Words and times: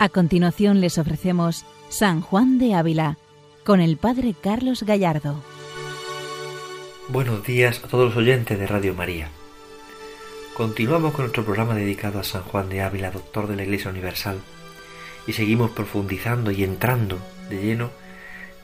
A 0.00 0.08
continuación 0.08 0.80
les 0.80 0.96
ofrecemos 0.96 1.66
San 1.88 2.20
Juan 2.20 2.58
de 2.58 2.74
Ávila 2.74 3.18
con 3.64 3.80
el 3.80 3.96
Padre 3.96 4.32
Carlos 4.40 4.84
Gallardo. 4.84 5.42
Buenos 7.08 7.44
días 7.44 7.82
a 7.82 7.88
todos 7.88 8.04
los 8.04 8.16
oyentes 8.16 8.56
de 8.60 8.68
Radio 8.68 8.94
María. 8.94 9.28
Continuamos 10.54 11.14
con 11.14 11.22
nuestro 11.22 11.44
programa 11.44 11.74
dedicado 11.74 12.20
a 12.20 12.24
San 12.24 12.42
Juan 12.42 12.68
de 12.68 12.80
Ávila, 12.80 13.10
doctor 13.10 13.48
de 13.48 13.56
la 13.56 13.64
Iglesia 13.64 13.90
Universal, 13.90 14.38
y 15.26 15.32
seguimos 15.32 15.72
profundizando 15.72 16.52
y 16.52 16.62
entrando 16.62 17.18
de 17.50 17.60
lleno 17.60 17.90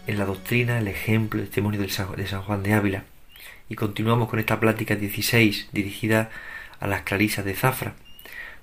en 0.06 0.18
la 0.18 0.26
doctrina, 0.26 0.78
el 0.78 0.86
ejemplo, 0.86 1.40
el 1.40 1.46
testimonio 1.46 1.80
de 1.80 1.88
San 1.88 2.42
Juan 2.42 2.62
de 2.62 2.74
Ávila. 2.74 3.04
Y 3.68 3.74
continuamos 3.74 4.28
con 4.28 4.38
esta 4.38 4.60
plática 4.60 4.94
16 4.94 5.70
dirigida 5.72 6.30
a 6.78 6.86
las 6.86 7.02
clarisas 7.02 7.44
de 7.44 7.54
Zafra, 7.54 7.94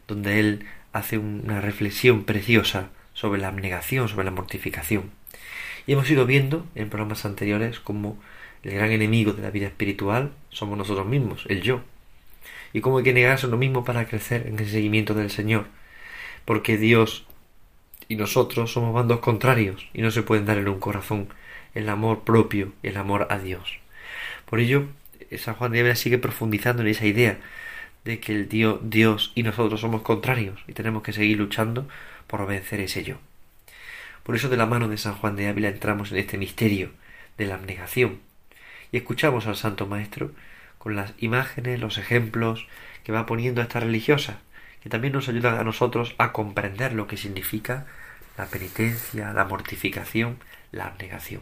donde 0.08 0.40
él 0.40 0.66
hace 0.94 1.18
una 1.18 1.62
reflexión 1.62 2.24
preciosa 2.24 2.90
sobre 3.14 3.42
la 3.42 3.48
abnegación, 3.48 4.08
sobre 4.08 4.26
la 4.26 4.32
mortificación. 4.32 5.12
Y 5.88 5.94
hemos 5.94 6.10
ido 6.10 6.26
viendo 6.26 6.66
en 6.76 6.90
programas 6.90 7.26
anteriores 7.26 7.80
cómo 7.80 8.20
el 8.64 8.74
gran 8.74 8.92
enemigo 8.92 9.34
de 9.34 9.42
la 9.42 9.52
vida 9.52 9.68
espiritual 9.68 10.32
somos 10.50 10.78
nosotros 10.78 11.08
mismos, 11.08 11.46
el 11.50 11.62
yo. 11.62 11.82
Y 12.74 12.82
cómo 12.82 13.00
hay 13.00 13.04
que 13.04 13.14
negarse 13.14 13.46
a 13.46 13.50
uno 13.50 13.58
mismo 13.58 13.84
para 13.84 14.06
crecer 14.08 14.48
en 14.48 14.60
el 14.60 14.70
seguimiento 14.70 15.14
del 15.14 15.30
Señor. 15.30 15.66
Porque 16.46 16.78
Dios 16.78 17.26
y 18.08 18.16
nosotros 18.16 18.72
somos 18.72 18.94
bandos 18.94 19.20
contrarios 19.20 19.88
y 19.94 20.02
no 20.02 20.12
se 20.12 20.24
pueden 20.24 20.46
dar 20.46 20.58
en 20.58 20.68
un 20.68 20.80
corazón 20.80 21.30
el 21.74 21.88
amor 21.90 22.24
propio 22.24 22.74
el 22.84 22.98
amor 22.98 23.28
a 23.30 23.40
Dios. 23.40 23.80
Por 24.46 24.60
ello, 24.60 24.88
San 25.38 25.56
Juan 25.56 25.72
de 25.72 25.80
Ávila 25.80 25.96
sigue 25.96 26.18
profundizando 26.18 26.82
en 26.82 26.90
esa 26.90 27.06
idea 27.06 27.40
de 28.06 28.20
que 28.20 28.34
el 28.34 28.50
Dios, 28.50 28.80
Dios 28.84 29.32
y 29.36 29.44
nosotros 29.44 29.82
somos 29.82 30.02
contrarios 30.02 30.64
y 30.68 30.74
tenemos 30.74 31.04
que 31.04 31.14
seguir 31.14 31.38
luchando 31.38 31.88
por 32.28 32.46
vencer 32.48 32.80
ese 32.80 33.04
yo. 33.04 33.18
Por 34.24 34.36
eso 34.36 34.50
de 34.50 34.58
la 34.58 34.66
mano 34.66 34.88
de 34.88 34.98
San 34.98 35.16
Juan 35.16 35.36
de 35.36 35.48
Ávila 35.48 35.70
entramos 35.70 36.12
en 36.12 36.18
este 36.18 36.38
misterio 36.38 36.92
de 37.38 37.46
la 37.46 37.56
abnegación 37.56 38.20
y 38.92 38.98
escuchamos 38.98 39.48
al 39.48 39.56
Santo 39.56 39.88
Maestro 39.88 40.32
con 40.78 40.96
las 40.96 41.14
imágenes, 41.20 41.80
los 41.80 41.98
ejemplos 41.98 42.68
que 43.04 43.12
va 43.12 43.26
poniendo 43.26 43.62
a 43.62 43.66
esta 43.66 43.80
religiosa, 43.80 44.40
que 44.82 44.90
también 44.90 45.14
nos 45.14 45.30
ayudan 45.30 45.58
a 45.58 45.64
nosotros 45.64 46.16
a 46.18 46.32
comprender 46.32 46.94
lo 46.94 47.08
que 47.08 47.18
significa 47.18 47.86
la 48.38 48.48
penitencia, 48.48 49.34
la 49.34 49.46
mortificación, 49.46 50.38
la 50.72 50.88
abnegación. 50.88 51.42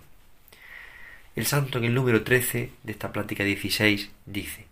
El 1.36 1.46
santo 1.46 1.78
en 1.78 1.86
el 1.86 1.94
número 1.94 2.24
13 2.24 2.72
de 2.84 2.92
esta 2.92 3.14
plática 3.14 3.44
16 3.44 4.10
dice 4.26 4.69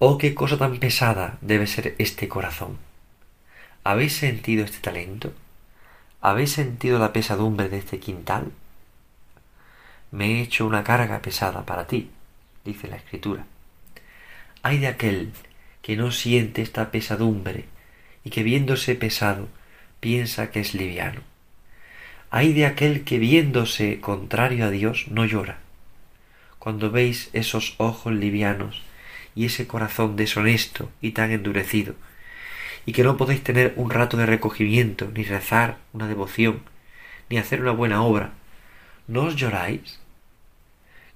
Oh, 0.00 0.18
qué 0.18 0.34
cosa 0.34 0.58
tan 0.58 0.78
pesada 0.78 1.38
debe 1.40 1.68
ser 1.68 1.94
este 1.98 2.28
corazón. 2.28 2.78
¿Habéis 3.84 4.16
sentido 4.16 4.64
este 4.64 4.78
talento? 4.78 5.32
¿Habéis 6.20 6.50
sentido 6.50 6.98
la 6.98 7.12
pesadumbre 7.12 7.68
de 7.68 7.78
este 7.78 8.00
quintal? 8.00 8.50
Me 10.10 10.32
he 10.32 10.42
hecho 10.42 10.66
una 10.66 10.82
carga 10.82 11.22
pesada 11.22 11.64
para 11.64 11.86
ti, 11.86 12.10
dice 12.64 12.88
la 12.88 12.96
escritura. 12.96 13.46
Hay 14.62 14.78
de 14.78 14.88
aquel 14.88 15.32
que 15.80 15.96
no 15.96 16.10
siente 16.10 16.62
esta 16.62 16.90
pesadumbre 16.90 17.66
y 18.24 18.30
que 18.30 18.42
viéndose 18.42 18.96
pesado 18.96 19.48
piensa 20.00 20.50
que 20.50 20.58
es 20.58 20.74
liviano. 20.74 21.20
Hay 22.30 22.52
de 22.52 22.66
aquel 22.66 23.04
que 23.04 23.18
viéndose 23.18 24.00
contrario 24.00 24.66
a 24.66 24.70
Dios 24.70 25.06
no 25.08 25.24
llora. 25.24 25.58
Cuando 26.58 26.90
veis 26.90 27.30
esos 27.32 27.76
ojos 27.78 28.12
livianos 28.12 28.82
y 29.34 29.46
ese 29.46 29.66
corazón 29.66 30.16
deshonesto 30.16 30.90
y 31.00 31.12
tan 31.12 31.30
endurecido, 31.30 31.94
y 32.86 32.92
que 32.92 33.02
no 33.02 33.16
podéis 33.16 33.42
tener 33.42 33.72
un 33.76 33.90
rato 33.90 34.16
de 34.16 34.26
recogimiento, 34.26 35.10
ni 35.14 35.24
rezar 35.24 35.78
una 35.92 36.06
devoción, 36.06 36.60
ni 37.30 37.38
hacer 37.38 37.60
una 37.60 37.72
buena 37.72 38.02
obra, 38.02 38.32
¿no 39.08 39.22
os 39.22 39.36
lloráis? 39.36 40.00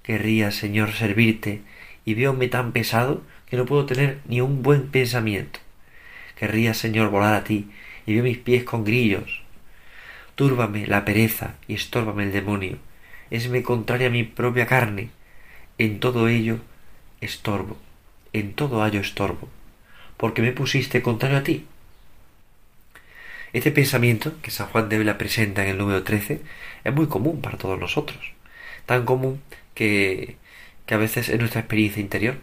Querría, 0.02 0.50
Señor, 0.50 0.92
servirte, 0.92 1.62
y 2.04 2.14
veome 2.14 2.48
tan 2.48 2.72
pesado 2.72 3.22
que 3.46 3.56
no 3.56 3.66
puedo 3.66 3.84
tener 3.84 4.20
ni 4.26 4.40
un 4.40 4.62
buen 4.62 4.88
pensamiento. 4.88 5.60
Querría, 6.36 6.72
Señor, 6.72 7.10
volar 7.10 7.34
a 7.34 7.44
ti, 7.44 7.70
y 8.06 8.14
veo 8.14 8.24
mis 8.24 8.38
pies 8.38 8.64
con 8.64 8.84
grillos. 8.84 9.42
Túrbame 10.34 10.86
la 10.86 11.04
pereza 11.04 11.56
y 11.66 11.74
estórbame 11.74 12.22
el 12.22 12.32
demonio. 12.32 12.78
Esme 13.30 13.62
contraria 13.62 14.06
a 14.06 14.10
mi 14.10 14.22
propia 14.22 14.66
carne. 14.66 15.10
En 15.76 16.00
todo 16.00 16.28
ello 16.28 16.58
estorbo 17.20 17.76
en 18.32 18.54
todo 18.54 18.82
hallo 18.82 19.00
estorbo, 19.00 19.48
porque 20.16 20.42
me 20.42 20.52
pusiste 20.52 21.02
contrario 21.02 21.38
a 21.38 21.42
ti. 21.42 21.66
Este 23.52 23.70
pensamiento 23.70 24.34
que 24.42 24.50
San 24.50 24.68
Juan 24.68 24.88
de 24.88 24.96
Ávila 24.96 25.16
presenta 25.18 25.62
en 25.62 25.70
el 25.70 25.78
número 25.78 26.02
13 26.04 26.42
es 26.84 26.94
muy 26.94 27.06
común 27.06 27.40
para 27.40 27.56
todos 27.56 27.78
nosotros, 27.78 28.18
tan 28.84 29.04
común 29.04 29.40
que, 29.74 30.36
que 30.86 30.94
a 30.94 30.98
veces 30.98 31.28
es 31.28 31.38
nuestra 31.38 31.60
experiencia 31.60 32.02
interior, 32.02 32.36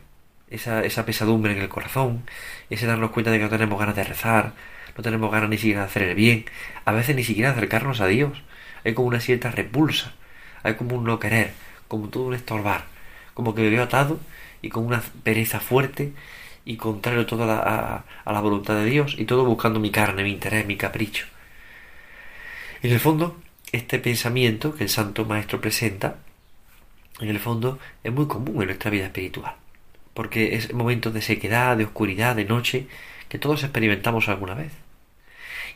esa, 0.49 0.83
esa 0.83 1.05
pesadumbre 1.05 1.53
en 1.53 1.59
el 1.59 1.69
corazón, 1.69 2.23
ese 2.69 2.87
darnos 2.87 3.11
cuenta 3.11 3.31
de 3.31 3.37
que 3.37 3.43
no 3.43 3.49
tenemos 3.49 3.79
ganas 3.79 3.95
de 3.95 4.03
rezar, 4.03 4.53
no 4.97 5.03
tenemos 5.03 5.31
ganas 5.31 5.49
ni 5.49 5.57
siquiera 5.57 5.81
de 5.81 5.87
hacer 5.87 6.03
el 6.03 6.15
bien, 6.15 6.45
a 6.85 6.91
veces 6.91 7.15
ni 7.15 7.23
siquiera 7.23 7.51
acercarnos 7.51 8.01
a 8.01 8.07
Dios, 8.07 8.43
hay 8.83 8.93
como 8.93 9.07
una 9.07 9.19
cierta 9.19 9.51
repulsa, 9.51 10.13
hay 10.63 10.75
como 10.75 10.95
un 10.95 11.03
no 11.03 11.19
querer, 11.19 11.51
como 11.87 12.09
todo 12.09 12.25
un 12.25 12.33
estorbar, 12.33 12.85
como 13.33 13.53
que 13.53 13.61
me 13.61 13.69
veo 13.69 13.83
atado 13.83 14.19
y 14.65 14.69
con 14.69 14.83
una 14.83 15.01
pereza 15.23 15.59
fuerte 15.59 16.11
y 16.65 16.77
contrario 16.77 17.27
todo 17.27 17.43
a 17.43 18.03
la, 18.25 18.41
voluntad 18.41 18.73
de 18.73 18.85
Dios 18.85 19.15
y 19.15 19.25
todo 19.25 19.45
buscando 19.45 19.79
mi 19.79 19.91
carne, 19.91 20.23
mi 20.23 20.31
interés, 20.31 20.65
mi 20.65 20.75
capricho. 20.75 21.27
En 22.81 22.91
el 22.91 22.99
fondo, 22.99 23.37
este 23.71 23.99
pensamiento 23.99 24.73
que 24.73 24.85
el 24.85 24.89
Santo 24.89 25.23
Maestro 25.25 25.61
presenta, 25.61 26.17
en 27.19 27.29
el 27.29 27.39
fondo 27.39 27.77
es 28.03 28.11
muy 28.11 28.25
común 28.25 28.59
en 28.61 28.69
nuestra 28.69 28.89
vida 28.89 29.05
espiritual, 29.05 29.53
porque 30.15 30.55
es 30.55 30.73
momentos 30.73 31.13
de 31.13 31.21
sequedad, 31.21 31.77
de 31.77 31.85
oscuridad, 31.85 32.35
de 32.35 32.45
noche, 32.45 32.87
que 33.29 33.37
todos 33.37 33.63
experimentamos 33.63 34.29
alguna 34.29 34.55
vez. 34.55 34.71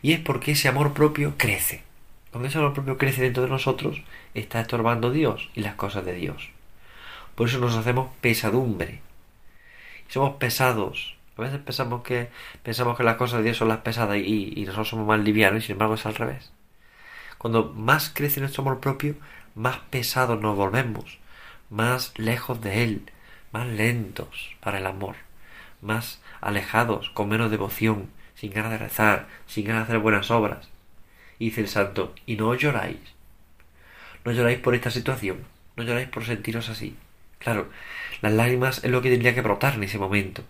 Y 0.01 0.13
es 0.13 0.19
porque 0.19 0.53
ese 0.53 0.67
amor 0.67 0.93
propio 0.93 1.35
crece. 1.37 1.83
Cuando 2.31 2.47
ese 2.47 2.57
amor 2.57 2.73
propio 2.73 2.97
crece 2.97 3.21
dentro 3.21 3.43
de 3.43 3.49
nosotros, 3.49 4.01
está 4.33 4.59
estorbando 4.61 5.11
Dios 5.11 5.49
y 5.53 5.61
las 5.61 5.75
cosas 5.75 6.05
de 6.05 6.15
Dios. 6.15 6.49
Por 7.39 7.47
eso 7.47 7.59
nos 7.59 7.77
hacemos 7.77 8.09
pesadumbre. 8.19 8.99
somos 10.09 10.35
pesados. 10.35 11.15
A 11.37 11.41
veces 11.43 11.61
pensamos 11.61 12.03
que, 12.03 12.27
pensamos 12.63 12.97
que 12.97 13.03
las 13.05 13.15
cosas 13.15 13.37
de 13.37 13.45
Dios 13.45 13.55
son 13.55 13.69
las 13.69 13.77
pesadas 13.77 14.17
y, 14.17 14.61
nosotros 14.65 14.89
somos 14.89 15.07
más 15.07 15.21
livianos 15.21 15.63
y 15.63 15.67
sin 15.67 15.75
embargo 15.75 15.93
es 15.93 16.05
al 16.05 16.15
revés. 16.15 16.51
Cuando 17.37 17.71
más 17.73 18.09
crece 18.13 18.41
nuestro 18.41 18.63
amor 18.63 18.81
propio, 18.81 19.15
más 19.55 19.77
pesados 19.89 20.41
nos 20.41 20.57
volvemos, 20.57 21.17
más 21.69 22.11
lejos 22.17 22.59
de 22.59 22.83
Él, 22.83 23.09
más 23.53 23.67
lentos 23.67 24.57
para 24.59 24.79
el 24.79 24.85
amor, 24.85 25.15
más 25.81 26.21
alejados, 26.41 27.09
con 27.11 27.29
menos 27.29 27.51
devoción, 27.51 28.09
sin 28.35 28.51
ganas 28.51 28.71
de 28.71 28.79
rezar, 28.79 29.29
sin 29.47 29.63
ganas 29.63 29.87
de 29.87 29.93
hacer 29.93 30.03
buenas 30.03 30.29
obras. 30.29 30.67
Y 31.39 31.45
dice 31.45 31.61
el 31.61 31.69
santo, 31.69 32.13
y 32.25 32.35
no 32.35 32.49
os 32.49 32.57
lloráis. 32.57 32.99
No 34.25 34.33
lloráis 34.33 34.59
por 34.59 34.75
esta 34.75 34.91
situación, 34.91 35.45
no 35.77 35.83
lloráis 35.83 36.09
por 36.09 36.25
sentiros 36.25 36.67
así. 36.67 36.97
Claro, 37.39 37.69
las 38.21 38.33
lágrimas 38.33 38.83
es 38.83 38.91
lo 38.91 39.01
que 39.01 39.09
tendría 39.09 39.33
que 39.33 39.41
brotar 39.41 39.75
en 39.75 39.83
ese 39.83 39.97
momento. 39.97 40.43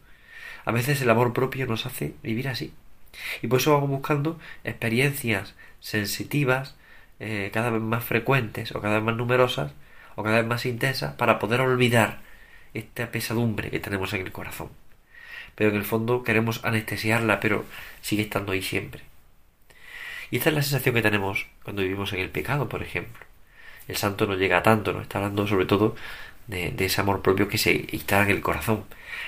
A 0.66 0.72
veces 0.72 1.02
el 1.02 1.10
amor 1.10 1.34
propio 1.34 1.66
nos 1.66 1.86
hace 1.86 2.14
vivir 2.24 2.48
así. 2.48 2.74
Y 3.42 3.48
por 3.48 3.60
eso 3.60 3.74
vamos 3.74 3.90
buscando 3.90 4.40
experiencias 4.64 5.56
sensitivas, 5.80 6.76
eh, 7.20 7.50
cada 7.54 7.70
vez 7.70 7.82
más 7.82 8.04
frecuentes 8.04 8.74
o 8.76 8.82
cada 8.82 8.96
vez 8.96 9.04
más 9.04 9.16
numerosas 9.16 9.72
o 10.16 10.24
cada 10.24 10.38
vez 10.38 10.48
más 10.48 10.66
intensas 10.66 11.14
para 11.16 11.40
poder 11.40 11.62
olvidar 11.62 12.22
esta 12.74 13.12
pesadumbre 13.12 13.72
que 13.72 13.80
tenemos 13.80 14.14
en 14.14 14.22
el 14.22 14.32
corazón. 14.32 14.70
Pero 15.56 15.72
en 15.72 15.76
el 15.76 15.86
fondo 15.86 16.24
queremos 16.24 16.64
anestesiarla, 16.64 17.40
pero 17.40 17.66
sigue 18.02 18.24
estando 18.24 18.52
ahí 18.52 18.62
siempre. 18.62 19.02
Y 20.32 20.38
esta 20.38 20.50
es 20.50 20.56
la 20.56 20.62
sensación 20.62 20.96
que 20.96 21.02
tenemos 21.02 21.48
cuando 21.64 21.82
vivimos 21.82 22.14
en 22.14 22.20
el 22.20 22.30
pecado, 22.30 22.70
por 22.70 22.84
ejemplo. 22.84 23.26
El 23.88 23.98
santo 23.98 24.28
no 24.28 24.36
llega 24.36 24.60
a 24.60 24.64
tanto, 24.64 24.94
nos 24.94 25.04
está 25.04 25.18
hablando 25.18 25.48
sobre 25.48 25.66
todo 25.66 25.96
de, 26.50 26.86
ese 26.86 27.02
amor 27.02 27.22
propio 27.22 27.48
que 27.48 27.58
se 27.58 27.86
instala 27.92 28.26
en 28.26 28.32
el 28.32 28.42
corazón. 28.42 28.84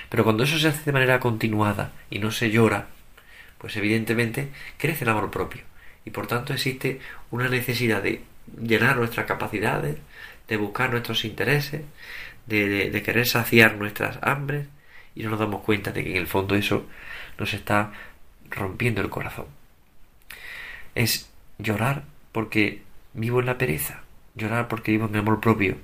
Pero 0.08 0.24
cuando 0.24 0.42
eso 0.44 0.58
se 0.58 0.68
hace 0.68 0.84
de 0.84 0.92
manera 0.92 1.20
continuada 1.20 1.92
y 2.10 2.18
no 2.18 2.30
se 2.30 2.50
llora, 2.50 2.88
pues 3.58 3.76
evidentemente 3.76 4.48
crece 4.76 5.04
el 5.04 5.10
amor 5.10 5.30
propio. 5.30 5.62
Y 6.04 6.10
por 6.10 6.26
tanto 6.26 6.52
existe 6.52 7.00
una 7.30 7.48
necesidad 7.48 8.02
de 8.02 8.22
llenar 8.60 8.96
nuestras 8.96 9.26
capacidades, 9.26 9.96
de 10.48 10.56
buscar 10.56 10.90
nuestros 10.90 11.24
intereses, 11.24 11.82
de, 12.46 12.90
de, 12.90 13.02
querer 13.02 13.26
saciar 13.26 13.76
nuestras 13.76 14.18
hambres, 14.20 14.66
y 15.14 15.22
no 15.22 15.30
nos 15.30 15.38
damos 15.38 15.62
cuenta 15.62 15.92
de 15.92 16.02
que 16.02 16.10
en 16.10 16.16
el 16.16 16.26
fondo 16.26 16.56
eso 16.56 16.86
nos 17.38 17.54
está 17.54 17.92
rompiendo 18.50 19.00
el 19.00 19.10
corazón. 19.10 19.46
Es 20.96 21.30
llorar 21.58 22.02
porque 22.32 22.82
vivo 23.14 23.40
en 23.40 23.46
la 23.46 23.58
pereza, 23.58 24.02
llorar 24.34 24.66
porque 24.66 24.90
vivo 24.90 25.06
en 25.06 25.14
el 25.14 25.20
amor 25.20 25.40
propio, 25.40 25.76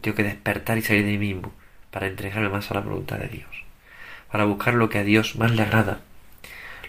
tengo 0.00 0.16
que 0.16 0.22
despertar 0.22 0.78
y 0.78 0.82
salir 0.82 1.04
de 1.04 1.12
mí 1.12 1.18
mismo 1.18 1.52
para 1.90 2.06
entregarme 2.06 2.48
más 2.48 2.70
a 2.70 2.74
la 2.74 2.80
voluntad 2.80 3.18
de 3.18 3.28
Dios, 3.28 3.64
para 4.30 4.44
buscar 4.44 4.74
lo 4.74 4.88
que 4.88 4.98
a 4.98 5.04
Dios 5.04 5.36
más 5.36 5.50
le 5.52 5.62
agrada, 5.62 6.00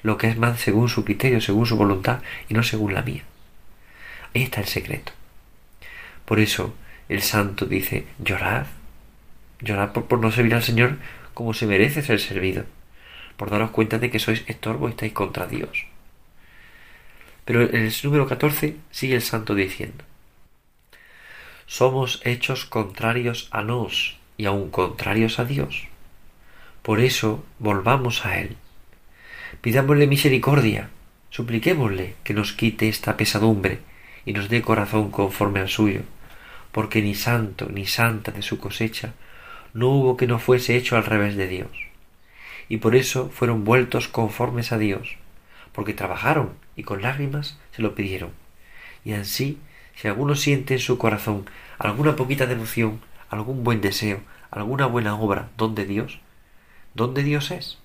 lo 0.04 0.18
que 0.18 0.28
es 0.28 0.38
más 0.38 0.60
según 0.60 0.90
su 0.90 1.04
criterio, 1.06 1.42
según 1.42 1.66
su 1.66 1.78
voluntad 1.78 2.22
y 2.50 2.54
no 2.54 2.64
según 2.64 2.94
la 2.94 3.02
mía. 3.02 3.24
Ahí 4.34 4.44
está 4.44 4.62
el 4.62 4.68
secreto. 4.68 5.12
Por 6.26 6.40
eso 6.40 6.74
el 7.10 7.22
santo 7.22 7.66
dice, 7.66 8.06
llorad, 8.20 8.68
llorad 9.60 9.92
por, 9.92 10.20
no 10.20 10.32
servir 10.32 10.56
al 10.56 10.64
Señor 10.64 10.98
como 11.34 11.54
se 11.54 11.68
merece 11.68 12.02
ser 12.02 12.20
servido, 12.20 12.66
por 13.38 13.50
daros 13.50 13.72
cuenta 13.72 14.00
de 14.00 14.10
que 14.10 14.20
sois 14.20 14.44
estorbo 14.48 14.88
y 14.88 14.92
estáis 14.92 15.14
contra 15.14 15.48
Dios. 15.48 15.88
Pero 17.46 17.64
en 17.64 17.76
el 17.76 17.94
número 18.04 18.28
14 18.28 18.78
sigue 18.92 19.16
el 19.16 19.22
santo 19.22 19.56
diciendo, 19.56 20.04
somos 21.66 22.22
hechos 22.26 22.66
contrarios 22.66 23.48
a 23.52 23.62
nos 23.62 24.18
y 24.38 24.46
aun 24.46 24.70
contrarios 24.70 25.40
a 25.40 25.46
Dios. 25.46 25.88
Por 26.82 27.00
eso 27.00 27.44
volvamos 27.60 28.26
a 28.26 28.40
Él. 28.40 28.58
Pidámosle 29.62 30.08
misericordia, 30.08 30.90
supliquémosle 31.30 32.16
que 32.24 32.34
nos 32.34 32.54
quite 32.54 32.90
esta 32.90 33.18
pesadumbre 33.18 33.80
y 34.26 34.34
nos 34.34 34.50
dé 34.50 34.62
corazón 34.62 35.12
conforme 35.12 35.60
al 35.60 35.70
suyo, 35.70 36.02
porque 36.72 37.02
ni 37.02 37.16
santo 37.16 37.70
ni 37.72 37.86
santa 37.86 38.32
de 38.32 38.42
su 38.42 38.58
cosecha 38.58 39.14
no 39.74 39.90
hubo 39.90 40.18
que 40.18 40.28
no 40.28 40.40
fuese 40.40 40.76
hecho 40.76 40.98
al 40.98 41.06
revés 41.06 41.36
de 41.36 41.48
Dios. 41.48 41.72
Y 42.68 42.78
por 42.78 42.96
eso 42.96 43.30
fueron 43.30 43.64
vueltos 43.64 44.08
conformes 44.08 44.72
a 44.72 44.78
Dios, 44.78 45.18
porque 45.72 45.94
trabajaron 45.94 46.54
y 46.76 46.84
con 46.84 47.02
lágrimas 47.02 47.60
se 47.76 47.82
lo 47.82 47.96
pidieron. 47.96 48.32
Y 49.04 49.14
así, 49.14 49.58
si 49.96 50.08
alguno 50.08 50.36
siente 50.36 50.76
en 50.76 50.80
su 50.80 50.98
corazón 50.98 51.46
alguna 51.78 52.16
poquita 52.16 52.46
devoción, 52.46 53.02
algún 53.30 53.64
buen 53.64 53.82
deseo, 53.82 54.22
alguna 54.52 54.86
buena 54.86 55.16
obra, 55.16 55.50
donde 55.58 55.86
Dios, 55.86 56.20
¿dónde 56.94 57.24
Dios 57.24 57.52
es? 57.52 57.80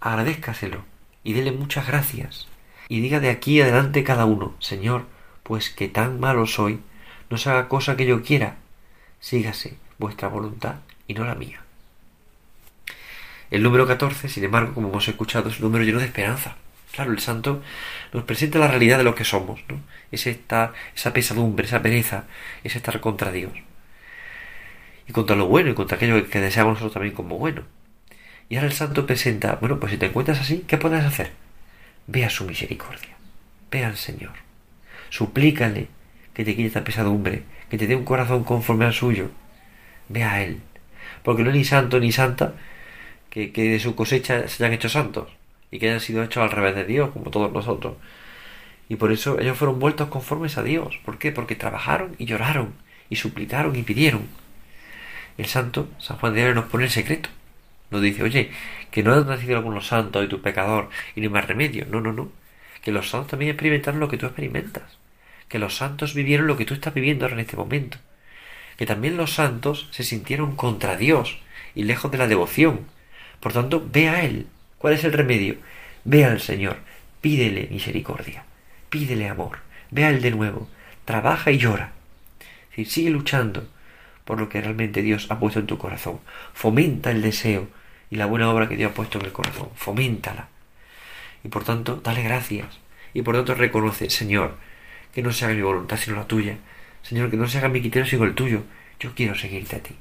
Agradézcaselo 0.00 0.84
y 1.22 1.32
dele 1.32 1.52
muchas 1.52 1.86
gracias, 1.86 2.48
y 2.88 3.00
diga 3.00 3.20
de 3.20 3.30
aquí 3.30 3.60
adelante 3.60 4.04
cada 4.04 4.24
uno, 4.24 4.54
Señor, 4.58 5.06
pues 5.42 5.70
que 5.70 5.88
tan 5.88 6.20
malo 6.20 6.46
soy, 6.46 6.80
no 7.30 7.36
se 7.38 7.50
haga 7.50 7.68
cosa 7.68 7.96
que 7.96 8.06
yo 8.06 8.22
quiera, 8.22 8.56
sígase 9.20 9.76
vuestra 9.98 10.28
voluntad 10.28 10.76
y 11.06 11.14
no 11.14 11.24
la 11.24 11.34
mía. 11.34 11.62
El 13.50 13.62
número 13.62 13.86
14, 13.86 14.28
sin 14.28 14.44
embargo, 14.44 14.74
como 14.74 14.88
hemos 14.88 15.06
escuchado, 15.06 15.48
es 15.48 15.58
un 15.60 15.66
número 15.66 15.84
lleno 15.84 16.00
de 16.00 16.06
esperanza. 16.06 16.56
Claro, 16.96 17.12
el 17.12 17.18
santo 17.18 17.62
nos 18.14 18.24
presenta 18.24 18.58
la 18.58 18.68
realidad 18.68 18.96
de 18.96 19.04
lo 19.04 19.14
que 19.14 19.26
somos, 19.26 19.60
¿no? 19.68 19.82
Es 20.10 20.26
esa 20.26 20.72
pesadumbre, 21.12 21.66
esa 21.66 21.82
pereza, 21.82 22.24
es 22.64 22.74
estar 22.74 22.98
contra 23.00 23.32
Dios. 23.32 23.52
Y 25.06 25.12
contra 25.12 25.36
lo 25.36 25.46
bueno 25.46 25.68
y 25.68 25.74
contra 25.74 25.98
aquello 25.98 26.26
que 26.30 26.40
deseamos 26.40 26.72
nosotros 26.72 26.94
también 26.94 27.14
como 27.14 27.36
bueno. 27.36 27.64
Y 28.48 28.56
ahora 28.56 28.68
el 28.68 28.72
santo 28.72 29.04
presenta, 29.04 29.56
bueno, 29.56 29.78
pues 29.78 29.92
si 29.92 29.98
te 29.98 30.06
encuentras 30.06 30.40
así, 30.40 30.64
¿qué 30.66 30.78
puedes 30.78 31.04
hacer? 31.04 31.32
Ve 32.06 32.24
a 32.24 32.30
su 32.30 32.46
misericordia, 32.46 33.14
ve 33.70 33.84
al 33.84 33.98
Señor, 33.98 34.32
suplícale 35.10 35.88
que 36.32 36.46
te 36.46 36.56
quite 36.56 36.68
esta 36.68 36.82
pesadumbre, 36.82 37.42
que 37.68 37.76
te 37.76 37.86
dé 37.86 37.94
un 37.94 38.06
corazón 38.06 38.42
conforme 38.42 38.86
al 38.86 38.94
suyo, 38.94 39.30
ve 40.08 40.24
a 40.24 40.42
Él, 40.42 40.62
porque 41.22 41.42
no 41.42 41.50
es 41.50 41.56
ni 41.56 41.64
santo 41.64 42.00
ni 42.00 42.10
santa 42.10 42.54
que, 43.28 43.52
que 43.52 43.64
de 43.68 43.80
su 43.80 43.94
cosecha 43.94 44.48
se 44.48 44.64
hayan 44.64 44.72
hecho 44.72 44.88
santos 44.88 45.36
y 45.70 45.78
que 45.78 45.88
hayan 45.88 46.00
sido 46.00 46.22
hechos 46.22 46.42
al 46.42 46.50
revés 46.50 46.74
de 46.74 46.84
Dios, 46.84 47.10
como 47.10 47.30
todos 47.30 47.52
nosotros. 47.52 47.94
Y 48.88 48.96
por 48.96 49.12
eso 49.12 49.40
ellos 49.40 49.58
fueron 49.58 49.78
vueltos 49.80 50.08
conformes 50.08 50.58
a 50.58 50.62
Dios. 50.62 50.98
¿Por 51.04 51.18
qué? 51.18 51.32
Porque 51.32 51.56
trabajaron 51.56 52.14
y 52.18 52.26
lloraron 52.26 52.74
y 53.10 53.16
suplicaron 53.16 53.74
y 53.76 53.82
pidieron. 53.82 54.26
El 55.38 55.46
santo, 55.46 55.88
San 55.98 56.18
Juan 56.18 56.34
de 56.34 56.42
Ávila, 56.42 56.62
nos 56.62 56.70
pone 56.70 56.84
el 56.84 56.90
secreto. 56.90 57.28
Nos 57.90 58.02
dice, 58.02 58.22
oye, 58.22 58.50
que 58.90 59.02
no 59.02 59.12
han 59.12 59.26
nacido 59.26 59.56
algunos 59.56 59.86
santos 59.86 60.24
y 60.24 60.28
tu 60.28 60.40
pecador 60.40 60.88
y 61.14 61.20
no 61.20 61.26
hay 61.26 61.32
más 61.32 61.46
remedio. 61.46 61.86
No, 61.90 62.00
no, 62.00 62.12
no. 62.12 62.30
Que 62.82 62.92
los 62.92 63.10
santos 63.10 63.30
también 63.32 63.50
experimentaron 63.50 64.00
lo 64.00 64.08
que 64.08 64.16
tú 64.16 64.26
experimentas. 64.26 64.98
Que 65.48 65.58
los 65.58 65.76
santos 65.76 66.14
vivieron 66.14 66.46
lo 66.46 66.56
que 66.56 66.64
tú 66.64 66.74
estás 66.74 66.94
viviendo 66.94 67.24
ahora 67.24 67.34
en 67.34 67.40
este 67.40 67.56
momento. 67.56 67.98
Que 68.76 68.86
también 68.86 69.16
los 69.16 69.34
santos 69.34 69.88
se 69.90 70.04
sintieron 70.04 70.56
contra 70.56 70.96
Dios 70.96 71.38
y 71.74 71.84
lejos 71.84 72.10
de 72.10 72.18
la 72.18 72.26
devoción. 72.26 72.86
Por 73.40 73.52
tanto, 73.52 73.86
ve 73.92 74.08
a 74.08 74.24
Él. 74.24 74.46
¿Cuál 74.86 74.94
es 74.94 75.02
el 75.02 75.14
remedio? 75.14 75.56
Ve 76.04 76.24
al 76.24 76.40
Señor. 76.40 76.76
Pídele 77.20 77.66
misericordia. 77.72 78.44
Pídele 78.88 79.28
amor. 79.28 79.58
Ve 79.90 80.04
a 80.04 80.10
Él 80.10 80.22
de 80.22 80.30
nuevo. 80.30 80.68
Trabaja 81.04 81.50
y 81.50 81.58
llora. 81.58 81.90
Decir, 82.70 82.88
sigue 82.88 83.10
luchando 83.10 83.66
por 84.24 84.38
lo 84.38 84.48
que 84.48 84.60
realmente 84.60 85.02
Dios 85.02 85.26
ha 85.28 85.40
puesto 85.40 85.58
en 85.58 85.66
tu 85.66 85.76
corazón. 85.76 86.20
Fomenta 86.54 87.10
el 87.10 87.20
deseo 87.20 87.66
y 88.10 88.14
la 88.14 88.26
buena 88.26 88.48
obra 88.48 88.68
que 88.68 88.76
Dios 88.76 88.92
ha 88.92 88.94
puesto 88.94 89.18
en 89.18 89.24
el 89.24 89.32
corazón. 89.32 89.70
Foméntala. 89.74 90.50
Y 91.42 91.48
por 91.48 91.64
tanto, 91.64 91.96
dale 91.96 92.22
gracias. 92.22 92.78
Y 93.12 93.22
por 93.22 93.34
tanto, 93.34 93.56
reconoce, 93.56 94.08
Señor, 94.08 94.54
que 95.12 95.20
no 95.20 95.32
se 95.32 95.46
haga 95.46 95.54
mi 95.54 95.62
voluntad 95.62 95.96
sino 95.96 96.14
la 96.14 96.28
tuya. 96.28 96.58
Señor, 97.02 97.28
que 97.28 97.36
no 97.36 97.48
se 97.48 97.58
haga 97.58 97.68
mi 97.68 97.80
criterio 97.80 98.08
sino 98.08 98.22
el 98.22 98.36
tuyo. 98.36 98.62
Yo 99.00 99.16
quiero 99.16 99.34
seguirte 99.34 99.74
a 99.74 99.82
ti. 99.82 99.96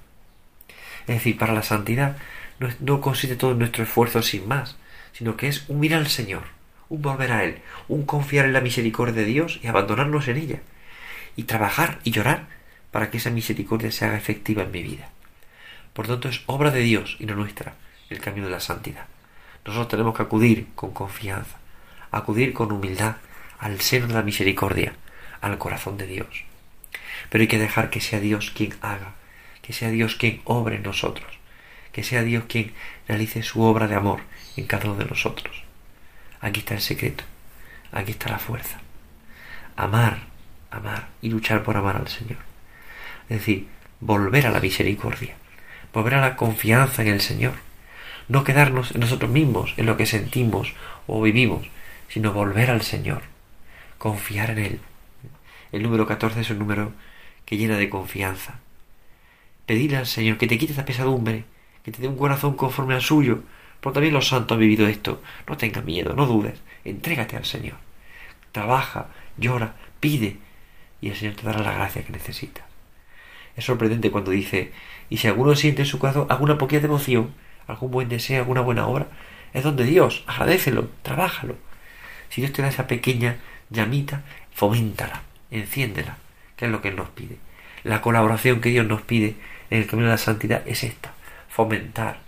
Es 1.07 1.15
decir, 1.15 1.39
para 1.39 1.53
la 1.53 1.63
santidad 1.63 2.17
no, 2.59 2.69
no 2.79 3.01
consiste 3.01 3.35
todo 3.35 3.53
nuestro 3.53 3.83
esfuerzo 3.83 4.21
sin 4.21 4.47
más, 4.47 4.77
sino 5.13 5.37
que 5.37 5.47
es 5.47 5.65
un 5.69 5.79
mirar 5.79 5.99
al 5.99 6.07
Señor, 6.07 6.43
un 6.89 7.01
volver 7.01 7.31
a 7.31 7.43
Él, 7.43 7.59
un 7.87 8.05
confiar 8.05 8.45
en 8.45 8.53
la 8.53 8.61
misericordia 8.61 9.13
de 9.13 9.25
Dios 9.25 9.59
y 9.63 9.67
abandonarnos 9.67 10.27
en 10.27 10.37
ella, 10.37 10.61
y 11.35 11.43
trabajar 11.43 11.99
y 12.03 12.11
llorar 12.11 12.47
para 12.91 13.09
que 13.09 13.17
esa 13.17 13.29
misericordia 13.29 13.91
se 13.91 14.05
haga 14.05 14.17
efectiva 14.17 14.63
en 14.63 14.71
mi 14.71 14.83
vida. 14.83 15.09
Por 15.93 16.07
tanto, 16.07 16.29
es 16.29 16.41
obra 16.45 16.71
de 16.71 16.81
Dios 16.81 17.17
y 17.19 17.25
no 17.25 17.35
nuestra 17.35 17.75
el 18.09 18.19
camino 18.19 18.47
de 18.47 18.51
la 18.51 18.59
santidad. 18.59 19.05
Nosotros 19.65 19.87
tenemos 19.87 20.15
que 20.15 20.23
acudir 20.23 20.67
con 20.75 20.91
confianza, 20.91 21.57
acudir 22.11 22.53
con 22.53 22.71
humildad 22.71 23.15
al 23.57 23.81
seno 23.81 24.07
de 24.07 24.13
la 24.13 24.21
misericordia, 24.21 24.93
al 25.41 25.57
corazón 25.57 25.97
de 25.97 26.07
Dios. 26.07 26.43
Pero 27.29 27.41
hay 27.41 27.47
que 27.47 27.57
dejar 27.57 27.89
que 27.89 28.01
sea 28.01 28.19
Dios 28.19 28.51
quien 28.51 28.73
haga, 28.81 29.13
que 29.61 29.73
sea 29.73 29.89
Dios 29.89 30.15
quien 30.15 30.41
obre 30.43 30.75
en 30.75 30.83
nosotros, 30.83 31.39
que 31.95 32.03
sea 32.03 32.23
Dios 32.23 32.43
quien 32.49 32.73
realice 33.07 33.41
su 33.41 33.61
obra 33.61 33.87
de 33.87 33.95
amor 33.95 34.19
en 34.57 34.65
cada 34.65 34.89
uno 34.89 34.97
de 34.97 35.05
nosotros. 35.05 35.63
Aquí 36.41 36.59
está 36.59 36.73
el 36.73 36.81
secreto, 36.81 37.23
aquí 37.93 38.11
está 38.11 38.29
la 38.29 38.37
fuerza. 38.37 38.81
Amar, 39.77 40.23
amar 40.71 41.07
y 41.21 41.29
luchar 41.29 41.63
por 41.63 41.77
amar 41.77 41.95
al 41.95 42.09
Señor. 42.09 42.39
Es 43.29 43.37
decir, 43.37 43.69
volver 44.01 44.45
a 44.45 44.51
la 44.51 44.59
misericordia, 44.59 45.35
volver 45.93 46.15
a 46.15 46.19
la 46.19 46.35
confianza 46.35 47.01
en 47.01 47.07
el 47.07 47.21
Señor. 47.21 47.53
No 48.27 48.43
quedarnos 48.43 48.91
en 48.91 48.99
nosotros 48.99 49.31
mismos, 49.31 49.73
en 49.77 49.85
lo 49.85 49.95
que 49.95 50.05
sentimos 50.05 50.73
o 51.07 51.21
vivimos, 51.21 51.65
sino 52.09 52.33
volver 52.33 52.71
al 52.71 52.81
Señor, 52.81 53.21
confiar 53.99 54.49
en 54.49 54.57
Él. 54.57 54.79
El 55.71 55.81
número 55.81 56.05
14 56.05 56.41
es 56.41 56.49
un 56.49 56.59
número 56.59 56.91
que 57.45 57.55
llena 57.55 57.77
de 57.77 57.89
confianza. 57.89 58.59
Pedirle 59.65 59.95
al 59.95 60.07
Señor 60.07 60.37
que 60.37 60.47
te 60.47 60.57
quite 60.57 60.73
esta 60.73 60.83
pesadumbre, 60.83 61.45
que 61.85 61.91
te 61.91 62.01
dé 62.01 62.07
un 62.07 62.17
corazón 62.17 62.55
conforme 62.55 62.95
al 62.95 63.01
suyo, 63.03 63.43
porque 63.79 63.95
también 63.97 64.15
los 64.15 64.27
santos 64.27 64.55
han 64.55 64.59
vivido 64.59 64.87
esto. 64.87 65.21
No 65.47 65.55
tengas 65.55 65.85
miedo, 65.85 66.15
no 66.15 66.25
dudes, 66.25 66.59
entrégate 66.83 67.37
al 67.37 67.45
Señor. 67.45 67.75
Trabaja, 68.51 69.09
llora, 69.37 69.75
pide, 69.99 70.37
y 70.99 71.09
el 71.09 71.15
Señor 71.15 71.35
te 71.35 71.43
dará 71.43 71.61
la 71.61 71.75
gracia 71.75 72.03
que 72.03 72.11
necesitas. 72.11 72.65
Es 73.55 73.65
sorprendente 73.65 74.09
cuando 74.09 74.31
dice, 74.31 74.71
y 75.11 75.17
si 75.17 75.27
alguno 75.27 75.55
siente 75.55 75.83
en 75.83 75.87
su 75.87 75.99
corazón 75.99 76.25
alguna 76.29 76.57
poquita 76.57 76.81
devoción, 76.81 77.35
algún 77.67 77.91
buen 77.91 78.09
deseo, 78.09 78.41
alguna 78.41 78.61
buena 78.61 78.87
obra, 78.87 79.05
es 79.53 79.63
donde 79.63 79.83
Dios, 79.83 80.23
agradecelo, 80.25 80.89
trabájalo. 81.03 81.55
Si 82.29 82.41
Dios 82.41 82.51
te 82.51 82.63
da 82.63 82.69
esa 82.69 82.87
pequeña 82.87 83.37
llamita, 83.69 84.23
foméntala, 84.51 85.21
enciéndela, 85.51 86.17
que 86.57 86.65
es 86.65 86.71
lo 86.71 86.81
que 86.81 86.87
Él 86.87 86.95
nos 86.95 87.09
pide. 87.09 87.37
La 87.83 88.01
colaboración 88.01 88.59
que 88.59 88.69
Dios 88.69 88.87
nos 88.87 89.03
pide 89.03 89.35
en 89.69 89.77
el 89.77 89.87
camino 89.87 90.07
de 90.07 90.13
la 90.13 90.17
santidad 90.17 90.67
es 90.67 90.83
esta, 90.83 91.13
fomentar, 91.55 92.19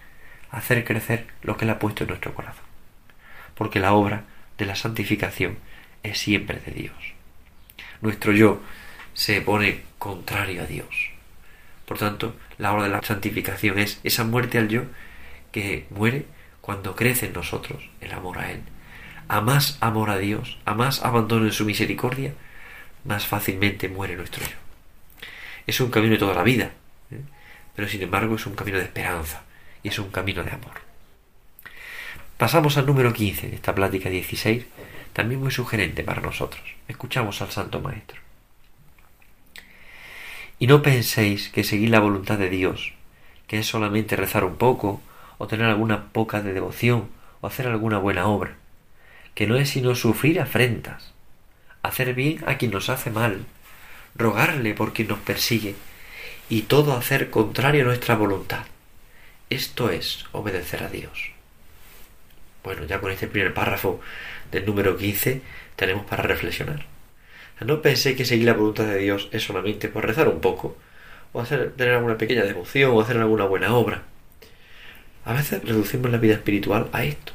hacer 0.52 0.86
crecer 0.86 1.28
lo 1.42 1.58
que 1.58 1.66
Él 1.66 1.72
ha 1.72 1.80
puesto 1.80 2.04
en 2.04 2.10
nuestro 2.10 2.34
corazón. 2.34 2.66
Porque 3.56 3.80
la 3.80 3.94
obra 3.94 4.24
de 4.58 4.66
la 4.66 4.76
santificación 4.76 5.58
es 6.04 6.18
siempre 6.20 6.60
de 6.66 6.72
Dios. 6.72 6.96
Nuestro 8.02 8.32
yo 8.32 8.62
se 9.14 9.42
pone 9.42 9.82
contrario 9.98 10.62
a 10.62 10.66
Dios 10.66 11.18
por 11.88 11.98
tanto, 11.98 12.36
la 12.58 12.74
obra 12.74 12.84
de 12.84 12.90
la 12.90 13.02
santificación 13.02 13.80
es 13.80 14.02
esa 14.04 14.26
muerte 14.26 14.58
al 14.58 14.68
yo 14.68 14.84
que 15.54 15.86
muere 15.90 16.26
cuando 16.60 16.98
crece 16.98 17.28
en 17.28 17.34
nosotros 17.34 17.90
el 18.02 18.12
amor 18.12 18.40
a 18.40 18.52
Él. 18.52 18.60
A 19.30 19.40
más 19.40 19.78
amor 19.80 20.10
a 20.10 20.18
Dios, 20.18 20.58
a 20.66 20.74
más 20.74 21.02
abandono 21.02 21.46
en 21.46 21.54
su 21.54 21.64
misericordia, 21.64 22.34
más 23.06 23.26
fácilmente 23.26 23.88
muere 23.88 24.18
nuestro 24.18 24.44
yo. 24.44 24.58
Es 25.66 25.80
un 25.80 25.90
camino 25.90 26.14
de 26.14 26.20
toda 26.20 26.36
la 26.36 26.44
vida. 26.44 26.72
Pero 27.78 27.88
sin 27.88 28.02
embargo 28.02 28.38
es 28.38 28.48
un 28.48 28.56
camino 28.56 28.80
de 28.80 28.86
esperanza 28.86 29.44
y 29.84 29.90
es 29.90 30.00
un 30.00 30.10
camino 30.10 30.44
de 30.44 30.50
amor. 30.50 30.82
Pasamos 32.40 32.76
al 32.76 32.88
número 32.88 33.14
15 33.14 33.50
de 33.50 33.56
esta 33.56 33.76
plática 33.76 34.10
16, 34.10 34.66
también 35.14 35.40
muy 35.40 35.52
sugerente 35.52 36.04
para 36.04 36.20
nosotros. 36.20 36.64
Escuchamos 36.88 37.40
al 37.44 37.52
Santo 37.52 37.80
Maestro. 37.80 38.20
Y 40.58 40.66
no 40.66 40.82
penséis 40.82 41.50
que 41.50 41.64
seguir 41.64 41.92
la 41.92 42.00
voluntad 42.00 42.40
de 42.40 42.50
Dios, 42.50 42.94
que 43.46 43.60
es 43.60 43.68
solamente 43.68 44.16
rezar 44.16 44.44
un 44.44 44.56
poco, 44.56 45.00
o 45.38 45.46
tener 45.46 45.68
alguna 45.68 46.06
poca 46.06 46.42
de 46.42 46.54
devoción, 46.54 47.10
o 47.42 47.48
hacer 47.48 47.68
alguna 47.68 48.00
buena 48.00 48.26
obra, 48.26 48.56
que 49.36 49.46
no 49.46 49.56
es 49.56 49.70
sino 49.70 49.94
sufrir 49.94 50.42
afrentas, 50.42 51.14
hacer 51.84 52.16
bien 52.16 52.44
a 52.48 52.58
quien 52.58 52.72
nos 52.72 52.90
hace 52.90 53.12
mal, 53.12 53.46
rogarle 54.16 54.74
por 54.74 54.94
quien 54.94 55.10
nos 55.10 55.20
persigue, 55.20 55.76
y 56.50 56.64
todo 56.64 56.94
hacer 56.94 57.30
contrario 57.30 57.84
a 57.84 57.88
nuestra 57.88 58.16
voluntad. 58.16 58.66
Esto 59.50 59.90
es 59.90 60.26
obedecer 60.32 60.84
a 60.84 60.90
Dios. 60.90 61.32
Bueno, 62.64 62.86
ya 62.86 63.00
con 63.00 63.12
este 63.12 63.28
primer 63.28 63.54
párrafo 63.54 64.00
del 64.52 64.66
número 64.66 64.98
15 64.98 65.42
tenemos 65.76 66.06
para 66.06 66.24
reflexionar. 66.24 66.86
No 67.60 67.82
pensé 67.82 68.16
que 68.16 68.26
seguir 68.26 68.46
la 68.46 68.54
voluntad 68.54 68.86
de 68.86 69.00
Dios 69.00 69.30
es 69.32 69.44
solamente 69.44 69.88
por 69.88 70.06
rezar 70.06 70.28
un 70.28 70.42
poco, 70.42 70.78
o 71.34 71.42
hacer, 71.42 71.74
tener 71.76 71.96
alguna 71.96 72.18
pequeña 72.18 72.44
devoción, 72.44 72.92
o 72.92 73.02
hacer 73.02 73.18
alguna 73.18 73.46
buena 73.46 73.74
obra. 73.74 74.04
A 75.26 75.34
veces 75.34 75.64
reducimos 75.64 76.12
la 76.12 76.18
vida 76.18 76.36
espiritual 76.36 76.88
a 76.94 77.04
esto. 77.04 77.34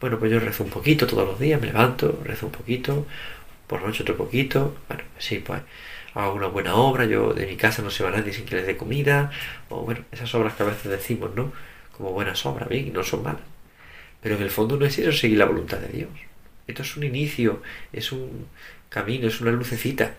Bueno, 0.00 0.18
pues 0.18 0.30
yo 0.32 0.40
rezo 0.40 0.64
un 0.64 0.70
poquito 0.70 1.06
todos 1.06 1.26
los 1.26 1.38
días, 1.38 1.60
me 1.60 1.66
levanto, 1.66 2.22
rezo 2.24 2.46
un 2.46 2.52
poquito, 2.52 3.06
por 3.66 3.82
la 3.82 3.88
noche 3.88 4.02
otro 4.02 4.16
poquito. 4.16 4.76
Bueno, 4.88 5.04
sí, 5.18 5.38
pues 5.38 5.62
hago 6.14 6.34
una 6.34 6.48
buena 6.48 6.74
obra, 6.74 7.04
yo 7.04 7.32
de 7.32 7.46
mi 7.46 7.56
casa 7.56 7.82
no 7.82 7.90
se 7.90 8.02
va 8.02 8.10
nadie 8.10 8.32
sin 8.32 8.44
que 8.44 8.56
les 8.56 8.66
dé 8.66 8.76
comida, 8.76 9.30
o 9.68 9.82
bueno, 9.82 10.04
esas 10.12 10.34
obras 10.34 10.54
que 10.54 10.62
a 10.62 10.66
veces 10.66 10.90
decimos, 10.90 11.34
¿no? 11.34 11.52
Como 11.96 12.12
buenas 12.12 12.44
obras, 12.46 12.68
bien, 12.68 12.88
y 12.88 12.90
no 12.90 13.02
son 13.02 13.22
malas. 13.22 13.42
Pero 14.22 14.36
en 14.36 14.42
el 14.42 14.50
fondo 14.50 14.76
no 14.76 14.86
es 14.86 14.98
eso 14.98 15.12
seguir 15.12 15.38
la 15.38 15.46
voluntad 15.46 15.78
de 15.78 15.88
Dios. 15.88 16.10
Esto 16.66 16.82
es 16.82 16.96
un 16.96 17.04
inicio, 17.04 17.62
es 17.92 18.12
un 18.12 18.46
camino, 18.88 19.28
es 19.28 19.40
una 19.40 19.50
lucecita. 19.50 20.14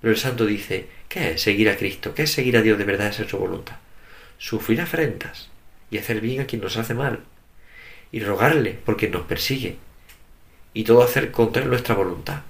Pero 0.00 0.12
el 0.12 0.18
santo 0.18 0.44
dice, 0.44 0.86
¿qué 1.08 1.32
es 1.32 1.42
seguir 1.42 1.68
a 1.68 1.76
Cristo? 1.76 2.14
¿Qué 2.14 2.24
es 2.24 2.32
seguir 2.32 2.56
a 2.56 2.62
Dios 2.62 2.78
de 2.78 2.84
verdad? 2.84 3.08
Es 3.08 3.28
su 3.28 3.38
voluntad. 3.38 3.76
Sufrir 4.38 4.80
afrentas 4.80 5.50
y 5.90 5.98
hacer 5.98 6.20
bien 6.20 6.40
a 6.40 6.46
quien 6.46 6.62
nos 6.62 6.76
hace 6.76 6.94
mal. 6.94 7.20
Y 8.12 8.20
rogarle 8.20 8.72
por 8.72 8.96
quien 8.96 9.12
nos 9.12 9.22
persigue. 9.22 9.76
Y 10.74 10.84
todo 10.84 11.02
hacer 11.02 11.30
contra 11.30 11.64
nuestra 11.64 11.94
voluntad. 11.94 12.42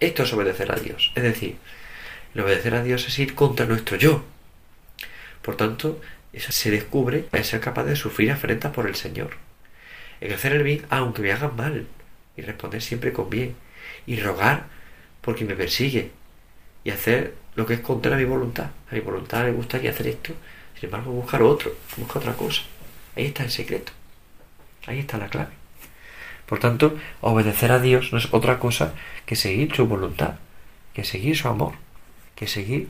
Esto 0.00 0.22
es 0.22 0.32
obedecer 0.32 0.72
a 0.72 0.76
Dios. 0.76 1.12
Es 1.14 1.22
decir, 1.22 1.56
el 2.36 2.42
obedecer 2.42 2.74
a 2.74 2.82
Dios 2.82 3.08
es 3.08 3.18
ir 3.18 3.34
contra 3.34 3.64
nuestro 3.64 3.96
yo. 3.96 4.22
Por 5.40 5.56
tanto, 5.56 6.02
eso 6.34 6.52
se 6.52 6.70
descubre 6.70 7.24
en 7.32 7.44
ser 7.44 7.60
capaz 7.60 7.84
de 7.84 7.96
sufrir 7.96 8.30
afrentas 8.30 8.74
por 8.74 8.86
el 8.86 8.94
Señor. 8.94 9.38
En 10.20 10.34
hacer 10.34 10.52
el 10.52 10.62
bien 10.62 10.84
aunque 10.90 11.22
me 11.22 11.32
hagan 11.32 11.56
mal. 11.56 11.86
Y 12.36 12.42
responder 12.42 12.82
siempre 12.82 13.14
con 13.14 13.30
bien. 13.30 13.56
Y 14.06 14.20
rogar 14.20 14.66
porque 15.22 15.46
me 15.46 15.54
persigue. 15.54 16.10
Y 16.84 16.90
hacer 16.90 17.32
lo 17.54 17.64
que 17.64 17.72
es 17.72 17.80
contra 17.80 18.18
mi 18.18 18.24
voluntad. 18.24 18.68
A 18.90 18.94
mi 18.94 19.00
voluntad 19.00 19.46
le 19.46 19.52
gustaría 19.52 19.92
hacer 19.92 20.08
esto. 20.08 20.34
Sin 20.74 20.90
embargo, 20.90 21.12
buscar 21.12 21.42
otro. 21.42 21.74
Buscar 21.96 22.18
otra 22.18 22.34
cosa. 22.34 22.64
Ahí 23.16 23.24
está 23.28 23.44
el 23.44 23.50
secreto. 23.50 23.92
Ahí 24.84 24.98
está 24.98 25.16
la 25.16 25.28
clave. 25.28 25.54
Por 26.44 26.58
tanto, 26.58 26.98
obedecer 27.22 27.72
a 27.72 27.80
Dios 27.80 28.12
no 28.12 28.18
es 28.18 28.28
otra 28.30 28.58
cosa 28.58 28.92
que 29.24 29.36
seguir 29.36 29.74
su 29.74 29.86
voluntad, 29.86 30.34
que 30.92 31.02
seguir 31.02 31.34
su 31.34 31.48
amor, 31.48 31.72
que 32.36 32.46
seguir 32.46 32.88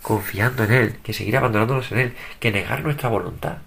confiando 0.00 0.64
en 0.64 0.72
Él, 0.72 0.96
que 1.02 1.12
seguir 1.12 1.36
abandonándonos 1.36 1.92
en 1.92 1.98
Él, 1.98 2.12
que 2.40 2.52
negar 2.52 2.82
nuestra 2.82 3.10
voluntad. 3.10 3.58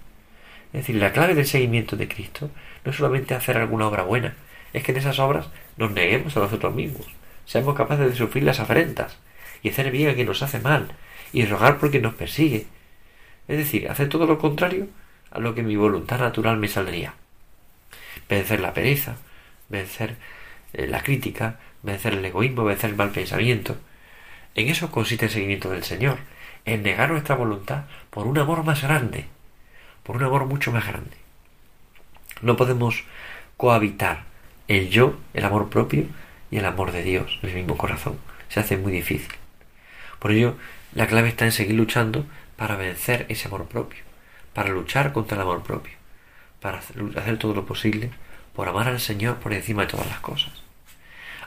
Es 0.74 0.82
decir, 0.82 0.96
la 0.96 1.12
clave 1.12 1.36
del 1.36 1.46
seguimiento 1.46 1.96
de 1.96 2.08
Cristo 2.08 2.50
no 2.84 2.92
es 2.92 2.98
solamente 2.98 3.36
hacer 3.36 3.58
alguna 3.58 3.88
obra 3.88 4.04
buena, 4.04 4.36
es 4.74 4.84
que 4.84 4.92
en 4.92 4.98
esas 4.98 5.20
obras 5.20 5.50
nos 5.78 5.92
neguemos 5.92 6.36
a 6.38 6.40
nosotros 6.40 6.74
mismos, 6.74 7.08
seamos 7.46 7.76
capaces 7.76 8.10
de 8.10 8.16
sufrir 8.16 8.44
las 8.44 8.60
afrentas 8.60 9.18
y 9.62 9.70
hacer 9.70 9.92
bien 9.92 10.10
a 10.10 10.14
quien 10.14 10.28
nos 10.28 10.42
hace 10.42 10.60
mal 10.60 10.92
y 11.34 11.46
rogar 11.46 11.78
por 11.78 11.92
quien 11.92 12.04
nos 12.04 12.14
persigue. 12.14 12.68
Es 13.48 13.58
decir, 13.58 13.90
hacer 13.90 14.10
todo 14.10 14.26
lo 14.26 14.38
contrario 14.38 14.88
a 15.32 15.40
lo 15.40 15.56
que 15.56 15.64
mi 15.64 15.76
voluntad 15.76 16.20
natural 16.20 16.58
me 16.58 16.68
saldría. 16.68 17.14
Vencer 18.28 18.60
la 18.60 18.74
pereza, 18.74 19.18
vencer 19.70 20.16
eh, 20.74 20.88
la 20.88 21.02
crítica, 21.02 21.60
vencer 21.82 22.14
el 22.14 22.26
egoísmo, 22.26 22.64
vencer 22.64 22.92
el 22.92 22.96
mal 22.96 23.10
pensamiento. 23.10 23.78
En 24.56 24.68
eso 24.68 24.92
consiste 24.92 25.26
el 25.26 25.32
seguimiento 25.32 25.70
del 25.70 25.84
Señor, 25.84 26.18
en 26.66 26.84
negar 26.84 27.12
nuestra 27.12 27.36
voluntad 27.36 27.84
por 28.10 28.28
un 28.28 28.38
amor 28.38 28.64
más 28.64 28.82
grande, 28.82 29.26
por 30.04 30.18
un 30.18 30.24
amor 30.24 30.46
mucho 30.46 30.72
más 30.72 30.86
grande. 30.86 31.18
No 32.42 32.56
podemos 32.58 33.04
cohabitar 33.58 34.24
el 34.68 34.90
yo, 34.90 35.18
el 35.34 35.46
amor 35.46 35.70
propio, 35.70 36.06
y 36.52 36.58
el 36.58 36.66
amor 36.66 36.92
de 36.92 37.04
Dios 37.04 37.40
en 37.42 37.50
el 37.50 37.56
mismo 37.56 37.78
corazón. 37.78 38.18
Se 38.50 38.60
hace 38.60 38.78
muy 38.78 38.92
difícil. 38.92 39.32
Por 40.20 40.32
ello, 40.32 40.56
la 40.94 41.08
clave 41.08 41.30
está 41.30 41.46
en 41.46 41.52
seguir 41.52 41.76
luchando 41.76 42.26
para 42.56 42.76
vencer 42.76 43.26
ese 43.30 43.48
amor 43.48 43.68
propio, 43.68 44.04
para 44.54 44.70
luchar 44.70 45.14
contra 45.14 45.36
el 45.36 45.44
amor 45.44 45.64
propio, 45.64 45.94
para 46.60 46.80
hacer 46.80 47.38
todo 47.38 47.54
lo 47.54 47.66
posible 47.66 48.12
por 48.56 48.68
amar 48.68 48.88
al 48.88 49.00
Señor 49.00 49.38
por 49.38 49.54
encima 49.54 49.84
de 49.84 49.90
todas 49.90 50.08
las 50.08 50.20
cosas. 50.20 50.52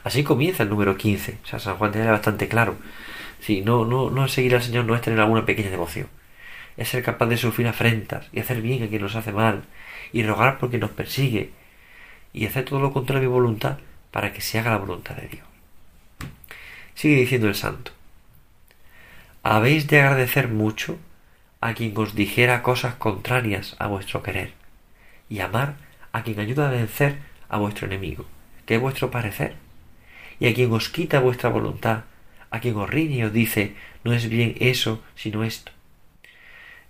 Así 0.05 0.25
comienza 0.25 0.63
el 0.63 0.69
número 0.69 0.97
15. 0.97 1.39
O 1.43 1.47
sea, 1.47 1.59
San 1.59 1.77
Juan 1.77 1.93
tiene 1.93 2.11
bastante 2.11 2.49
claro. 2.49 2.77
Si 3.41 3.61
no, 3.61 3.85
no, 3.85 4.11
no 4.11 4.29
seguir 4.29 4.55
al 4.55 4.63
Señor 4.63 4.85
no 4.85 4.95
es 4.95 5.03
tener 5.03 5.21
alguna 5.21 5.47
pequeña 5.47 5.71
devoción. 5.71 6.09
Es 6.77 6.89
ser 6.89 7.03
capaz 7.03 7.27
de 7.27 7.37
sufrir 7.37 7.69
afrentas 7.69 8.29
y 8.33 8.41
hacer 8.41 8.63
bien 8.63 8.83
a 8.83 8.89
quien 8.89 9.03
nos 9.03 9.15
hace 9.15 9.33
mal 9.33 9.63
y 10.13 10.23
rogar 10.23 10.59
porque 10.59 10.79
nos 10.79 10.91
persigue 10.91 11.51
y 12.33 12.47
hacer 12.47 12.65
todo 12.65 12.81
lo 12.81 12.93
contrario 12.93 13.29
a 13.29 13.31
mi 13.31 13.35
voluntad 13.35 13.79
para 14.11 14.33
que 14.33 14.41
se 14.41 14.59
haga 14.59 14.71
la 14.71 14.79
voluntad 14.79 15.17
de 15.17 15.29
Dios. 15.29 15.47
Sigue 16.95 17.17
diciendo 17.17 17.49
el 17.49 17.55
santo. 17.55 17.93
Habéis 19.43 19.89
de 19.89 20.01
agradecer 20.01 20.49
mucho 20.49 20.99
a 21.61 21.75
quien 21.75 21.97
os 21.97 22.15
dijera 22.15 22.63
cosas 22.63 22.95
contrarias 22.95 23.77
a 23.79 23.87
vuestro 23.87 24.23
querer 24.23 24.53
y 25.29 25.41
amar 25.41 25.77
a 26.13 26.23
quien 26.23 26.39
ayuda 26.41 26.69
a 26.69 26.73
vencer 26.73 27.19
a 27.49 27.59
vuestro 27.59 27.87
enemigo, 27.87 28.25
que 28.67 28.77
es 28.77 28.81
vuestro 28.81 29.11
parecer, 29.11 29.57
y 30.43 30.49
a 30.49 30.55
quien 30.55 30.73
os 30.73 30.89
quita 30.89 31.21
vuestra 31.21 31.51
voluntad, 31.51 32.03
a 32.51 32.59
quien 32.59 32.75
os 32.75 32.91
riñe 32.91 33.19
y 33.19 33.23
os 33.23 33.33
dice 33.33 33.77
no 34.03 34.13
es 34.13 34.29
bien 34.29 34.57
eso, 34.59 35.01
sino 35.15 35.45
esto. 35.45 35.71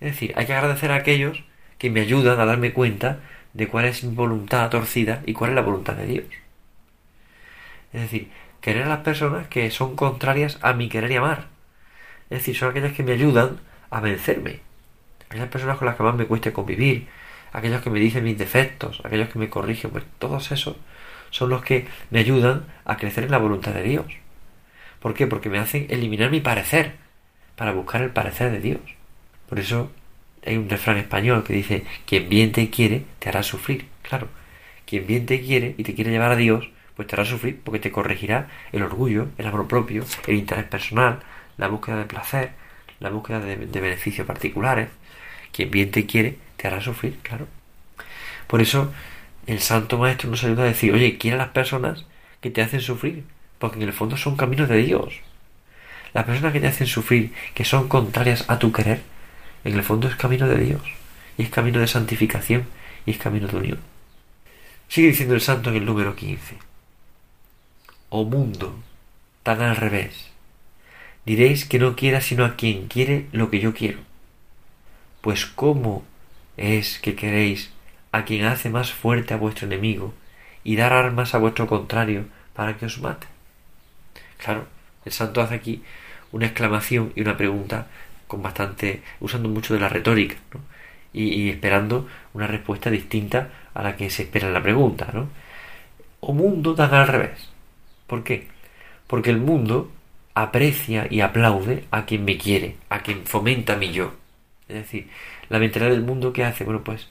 Es 0.01 0.13
decir, 0.13 0.33
hay 0.37 0.47
que 0.47 0.55
agradecer 0.55 0.91
a 0.91 0.95
aquellos 0.95 1.45
que 1.77 1.91
me 1.91 2.01
ayudan 2.01 2.41
a 2.41 2.47
darme 2.47 2.73
cuenta 2.73 3.21
de 3.53 3.69
cuál 3.69 3.85
es 3.85 4.05
mi 4.05 4.15
voluntad 4.15 4.71
torcida 4.71 5.23
y 5.27 5.35
cuál 5.35 5.51
es 5.51 5.57
la 5.57 5.61
voluntad 5.61 5.93
de 5.93 6.07
Dios. 6.07 6.25
Es 7.93 8.01
decir, 8.01 8.31
querer 8.63 8.85
a 8.85 8.89
las 8.89 9.01
personas 9.01 9.49
que 9.49 9.71
son 9.71 9.97
contrarias 9.97 10.59
a 10.63 10.73
mi 10.73 10.89
querer 10.89 11.11
y 11.11 11.17
amar. 11.17 11.49
Es 12.31 12.39
decir, 12.39 12.57
son 12.57 12.71
aquellas 12.71 12.95
que 12.95 13.03
me 13.03 13.13
ayudan 13.13 13.61
a 13.91 14.01
vencerme. 14.01 14.61
Aquellas 15.29 15.49
personas 15.49 15.77
con 15.77 15.85
las 15.85 15.97
que 15.97 16.05
más 16.05 16.15
me 16.15 16.25
cueste 16.25 16.55
convivir, 16.55 17.07
aquellos 17.53 17.83
que 17.83 17.91
me 17.91 18.01
dicen 18.01 18.25
mis 18.25 18.39
defectos, 18.39 19.03
aquellos 19.05 19.29
que 19.29 19.39
me 19.39 19.51
corrigen, 19.51 19.91
pues 19.91 20.05
todos 20.19 20.51
esos 20.53 20.77
son 21.33 21.51
los 21.51 21.65
que 21.65 21.89
me 22.11 22.21
ayudan 22.21 22.67
a 22.85 22.97
crecer 22.97 23.25
en 23.25 23.33
la 23.33 23.39
voluntad 23.39 23.73
de 23.73 23.83
Dios. 23.83 24.07
¿Por 25.01 25.15
qué? 25.15 25.27
Porque 25.27 25.49
me 25.49 25.59
hacen 25.59 25.87
eliminar 25.91 26.31
mi 26.31 26.41
parecer 26.41 26.93
para 27.57 27.73
buscar 27.73 28.03
el 28.03 28.11
parecer 28.11 28.53
de 28.53 28.61
Dios. 28.61 28.81
Por 29.49 29.59
eso 29.59 29.91
hay 30.47 30.57
un 30.57 30.69
refrán 30.69 30.99
español 30.99 31.43
que 31.43 31.55
dice, 31.55 31.85
quien 32.07 32.29
bien 32.29 32.53
te 32.53 32.71
quiere, 32.71 33.05
te 33.19 33.29
hará 33.29 33.43
sufrir. 33.43 33.87
Claro, 34.03 34.29
quien 34.87 35.07
bien 35.07 35.27
te 35.27 35.41
quiere 35.41 35.75
y 35.77 35.83
te 35.83 35.95
quiere 35.95 36.11
llevar 36.11 36.33
a 36.33 36.37
Dios, 36.37 36.71
pues 36.95 37.09
te 37.09 37.17
hará 37.17 37.25
sufrir 37.25 37.59
porque 37.65 37.81
te 37.81 37.91
corregirá 37.91 38.49
el 38.71 38.83
orgullo, 38.83 39.29
el 39.39 39.47
amor 39.47 39.67
propio, 39.67 40.05
el 40.27 40.37
interés 40.37 40.67
personal, 40.67 41.21
la 41.57 41.69
búsqueda 41.69 41.97
de 41.97 42.05
placer, 42.05 42.53
la 43.01 43.11
búsqueda 43.11 43.41
de, 43.41 43.57
de 43.57 43.81
beneficios 43.81 44.27
particulares. 44.27 44.89
Quien 45.51 45.71
bien 45.71 45.91
te 45.91 46.07
quiere, 46.07 46.37
te 46.57 46.69
hará 46.69 46.81
sufrir, 46.81 47.19
claro. 47.23 47.47
Por 48.47 48.61
eso 48.61 48.93
el 49.47 49.61
Santo 49.61 49.99
Maestro 49.99 50.31
nos 50.31 50.45
ayuda 50.45 50.63
a 50.63 50.67
decir, 50.67 50.93
oye, 50.93 51.19
a 51.33 51.37
las 51.37 51.49
personas 51.49 52.05
que 52.41 52.51
te 52.51 52.63
hacen 52.63 52.81
sufrir, 52.81 53.25
porque 53.59 53.77
en 53.77 53.83
el 53.83 53.93
fondo 53.93 54.17
son 54.17 54.37
caminos 54.37 54.69
de 54.69 54.79
Dios. 54.79 55.15
Las 56.15 56.25
personas 56.25 56.53
que 56.53 56.61
te 56.61 56.69
hacen 56.69 56.87
sufrir, 56.87 57.33
que 57.55 57.65
son 57.65 57.89
contrarias 57.89 58.45
a 58.49 58.59
tu 58.59 58.73
querer, 58.73 59.03
en 59.65 59.75
el 59.75 59.83
fondo 59.83 60.09
es 60.09 60.17
camino 60.17 60.49
de 60.49 60.59
Dios, 60.59 60.83
y 61.39 61.43
es 61.43 61.51
camino 61.51 61.81
de 61.81 61.87
santificación, 61.87 62.67
y 63.07 63.13
es 63.13 63.19
camino 63.19 63.49
de 63.49 63.57
unión. 63.57 63.79
Sigue 64.89 65.09
diciendo 65.09 65.35
el 65.35 65.41
santo 65.41 65.71
en 65.71 65.77
el 65.77 65.87
número 65.87 66.15
15. 66.15 66.57
Oh 68.11 68.25
mundo, 68.25 68.79
tan 69.43 69.63
al 69.63 69.77
revés. 69.77 70.31
Diréis 71.25 71.65
que 71.65 71.79
no 71.79 71.97
quiera 71.97 72.21
sino 72.21 72.45
a 72.45 72.57
quien 72.57 72.89
quiere 72.89 73.27
lo 73.33 73.51
que 73.51 73.61
yo 73.61 73.73
quiero. 73.73 73.99
Pues 75.21 75.47
¿cómo 75.47 76.05
es 76.57 76.99
que 76.99 77.15
queréis 77.15 77.72
a 78.13 78.25
quien 78.25 78.45
hace 78.45 78.71
más 78.71 78.93
fuerte 78.93 79.35
a 79.35 79.39
vuestro 79.39 79.67
enemigo 79.67 80.15
y 80.65 80.77
dar 80.77 80.93
armas 80.93 81.35
a 81.35 81.39
vuestro 81.39 81.67
contrario 81.67 82.27
para 82.55 82.77
que 82.77 82.87
os 82.87 83.01
mate? 83.01 83.27
Claro, 84.39 84.67
el 85.05 85.13
santo 85.13 85.41
hace 85.41 85.55
aquí 85.55 85.83
una 86.31 86.47
exclamación 86.47 87.13
y 87.17 87.23
una 87.23 87.37
pregunta 87.37 87.89
con 88.27 88.43
bastante, 88.43 89.03
usando 89.21 89.49
mucho 89.49 89.75
de 89.75 89.81
la 89.81 89.89
retórica, 89.89 90.37
¿no? 90.55 90.61
y, 91.13 91.51
esperando 91.51 92.09
una 92.33 92.47
respuesta 92.47 92.91
distinta 92.91 93.51
a 93.75 93.83
la 93.83 93.97
que 93.97 94.11
se 94.11 94.23
espera 94.23 94.49
en 94.49 94.55
la 94.55 94.63
pregunta, 94.63 95.09
¿no? 95.13 95.29
O 96.21 96.33
mundo 96.33 96.75
tan 96.75 96.95
al 96.95 97.09
revés. 97.09 97.51
¿Por 98.07 98.25
qué? 98.25 98.49
Porque 99.07 99.31
el 99.31 99.39
mundo 99.39 99.91
aprecia 100.35 101.07
y 101.11 101.21
aplaude 101.21 101.85
a 101.91 102.07
quien 102.07 102.25
me 102.25 102.39
quiere, 102.39 102.77
a 102.89 103.01
quien 103.01 103.25
fomenta 103.27 103.77
mi 103.77 103.93
yo. 103.93 104.15
Es 104.69 104.77
decir, 104.77 105.09
la 105.49 105.59
mentalidad 105.59 105.91
del 105.91 106.03
mundo 106.03 106.33
que 106.33 106.45
hace, 106.45 106.65
bueno, 106.65 106.83
pues 106.83 107.09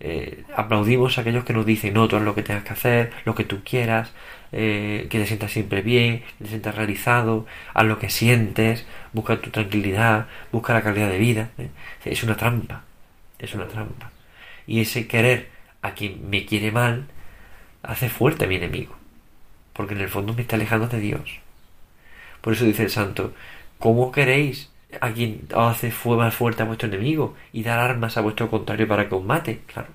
eh, 0.00 0.44
aplaudimos 0.54 1.18
a 1.18 1.22
aquellos 1.22 1.44
que 1.44 1.52
nos 1.52 1.66
dicen, 1.66 1.94
no, 1.94 2.06
tú 2.08 2.16
haz 2.16 2.22
lo 2.22 2.34
que 2.34 2.42
tengas 2.42 2.64
que 2.64 2.72
hacer, 2.72 3.12
lo 3.24 3.34
que 3.34 3.44
tú 3.44 3.62
quieras, 3.64 4.12
eh, 4.52 5.06
que 5.10 5.18
te 5.18 5.26
sientas 5.26 5.50
siempre 5.52 5.82
bien, 5.82 6.22
que 6.38 6.44
te 6.44 6.50
sientas 6.50 6.74
realizado, 6.76 7.46
haz 7.74 7.86
lo 7.86 7.98
que 7.98 8.10
sientes, 8.10 8.86
busca 9.12 9.40
tu 9.40 9.50
tranquilidad, 9.50 10.26
busca 10.52 10.72
la 10.74 10.82
calidad 10.82 11.10
de 11.10 11.18
vida. 11.18 11.50
¿eh? 11.58 11.70
Es 12.04 12.22
una 12.22 12.36
trampa, 12.36 12.84
es 13.38 13.54
una 13.54 13.66
trampa. 13.66 14.12
Y 14.66 14.80
ese 14.80 15.08
querer 15.08 15.48
a 15.82 15.92
quien 15.92 16.28
me 16.30 16.46
quiere 16.46 16.70
mal 16.72 17.06
hace 17.82 18.08
fuerte 18.08 18.44
a 18.44 18.48
mi 18.48 18.56
enemigo, 18.56 18.96
porque 19.72 19.94
en 19.94 20.00
el 20.00 20.08
fondo 20.08 20.34
me 20.34 20.42
está 20.42 20.56
alejando 20.56 20.88
de 20.88 21.00
Dios. 21.00 21.40
Por 22.40 22.52
eso 22.52 22.64
dice 22.64 22.84
el 22.84 22.90
santo, 22.90 23.34
¿cómo 23.78 24.12
queréis 24.12 24.70
a 25.00 25.10
quien 25.12 25.46
hace 25.54 25.92
más 26.06 26.34
fuerte 26.34 26.62
a 26.62 26.66
vuestro 26.66 26.88
enemigo 26.88 27.36
y 27.52 27.62
dar 27.62 27.78
armas 27.78 28.16
a 28.16 28.20
vuestro 28.20 28.50
contrario 28.50 28.88
para 28.88 29.08
que 29.08 29.14
os 29.14 29.24
mate? 29.24 29.60
Claro. 29.66 29.88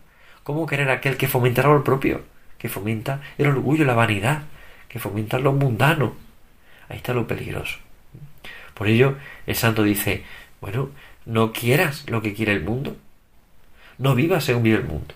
¿Cómo 0.43 0.65
querer 0.65 0.89
aquel 0.89 1.17
que 1.17 1.27
fomenta 1.27 1.61
el 1.61 1.67
amor 1.67 1.83
propio? 1.83 2.21
Que 2.57 2.69
fomenta 2.69 3.21
el 3.37 3.47
orgullo, 3.47 3.85
la 3.85 3.95
vanidad, 3.95 4.43
que 4.87 4.99
fomenta 4.99 5.39
lo 5.39 5.53
mundano. 5.53 6.13
Ahí 6.89 6.97
está 6.97 7.13
lo 7.13 7.27
peligroso. 7.27 7.79
Por 8.73 8.87
ello, 8.87 9.15
el 9.47 9.55
santo 9.55 9.83
dice, 9.83 10.23
bueno, 10.61 10.89
no 11.25 11.53
quieras 11.53 12.09
lo 12.09 12.21
que 12.21 12.33
quiere 12.33 12.51
el 12.51 12.63
mundo. 12.63 12.95
No 13.97 14.15
vivas 14.15 14.43
según 14.43 14.63
vive 14.63 14.77
el 14.77 14.85
mundo. 14.85 15.13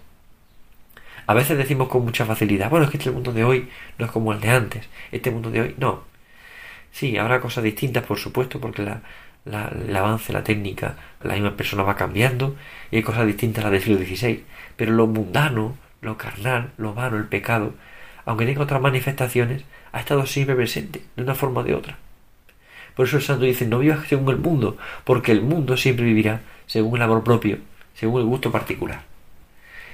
A 1.26 1.34
veces 1.34 1.58
decimos 1.58 1.90
con 1.90 2.06
mucha 2.06 2.26
facilidad, 2.26 2.70
bueno, 2.70 2.86
es 2.86 2.92
que 2.92 2.98
este 2.98 3.12
mundo 3.12 3.34
de 3.34 3.44
hoy 3.44 3.70
no 3.98 4.06
es 4.06 4.12
como 4.12 4.32
el 4.32 4.40
de 4.40 4.50
antes. 4.50 4.88
Este 5.12 5.30
mundo 5.30 5.52
de 5.52 5.62
hoy, 5.62 5.76
no. 5.78 6.04
Sí, 6.92 7.18
habrá 7.18 7.42
cosas 7.42 7.64
distintas, 7.66 8.06
por 8.06 8.18
supuesto, 8.18 8.62
porque 8.62 8.82
la, 8.82 9.02
la, 9.50 9.68
el 9.68 9.96
avance, 9.96 10.34
la 10.34 10.44
técnica, 10.44 10.96
la 11.24 11.34
misma 11.34 11.56
persona 11.56 11.84
va 11.84 11.96
cambiando 11.96 12.56
y 12.92 12.98
hay 12.98 13.04
cosas 13.04 13.26
distintas 13.26 13.66
a 13.66 13.70
las 13.70 13.86
del 13.86 14.00
siglo 14.00 14.06
XVI. 14.06 14.44
Pero 14.76 14.92
lo 14.94 15.08
mundano, 15.08 15.76
lo 16.02 16.18
carnal, 16.18 16.72
lo 16.78 16.94
vano, 16.94 17.18
el 17.18 17.26
pecado, 17.26 17.74
aunque 18.26 18.46
tenga 18.46 18.64
otras 18.64 18.82
manifestaciones, 18.82 19.64
ha 19.92 20.00
estado 20.00 20.26
siempre 20.26 20.56
presente, 20.56 21.02
de 21.16 21.24
una 21.24 21.36
forma 21.36 21.62
o 21.62 21.64
de 21.64 21.74
otra. 21.74 21.98
Por 22.96 23.06
eso 23.06 23.18
el 23.18 23.24
santo 23.24 23.46
dice, 23.46 23.66
no 23.66 23.80
vivas 23.80 24.08
según 24.08 24.30
el 24.30 24.38
mundo, 24.38 24.78
porque 25.04 25.32
el 25.32 25.42
mundo 25.42 25.78
siempre 25.78 26.06
vivirá 26.06 26.42
según 26.66 26.98
el 26.98 27.04
amor 27.04 27.24
propio, 27.24 27.60
según 27.94 28.22
el 28.22 28.28
gusto 28.28 28.52
particular. 28.52 29.04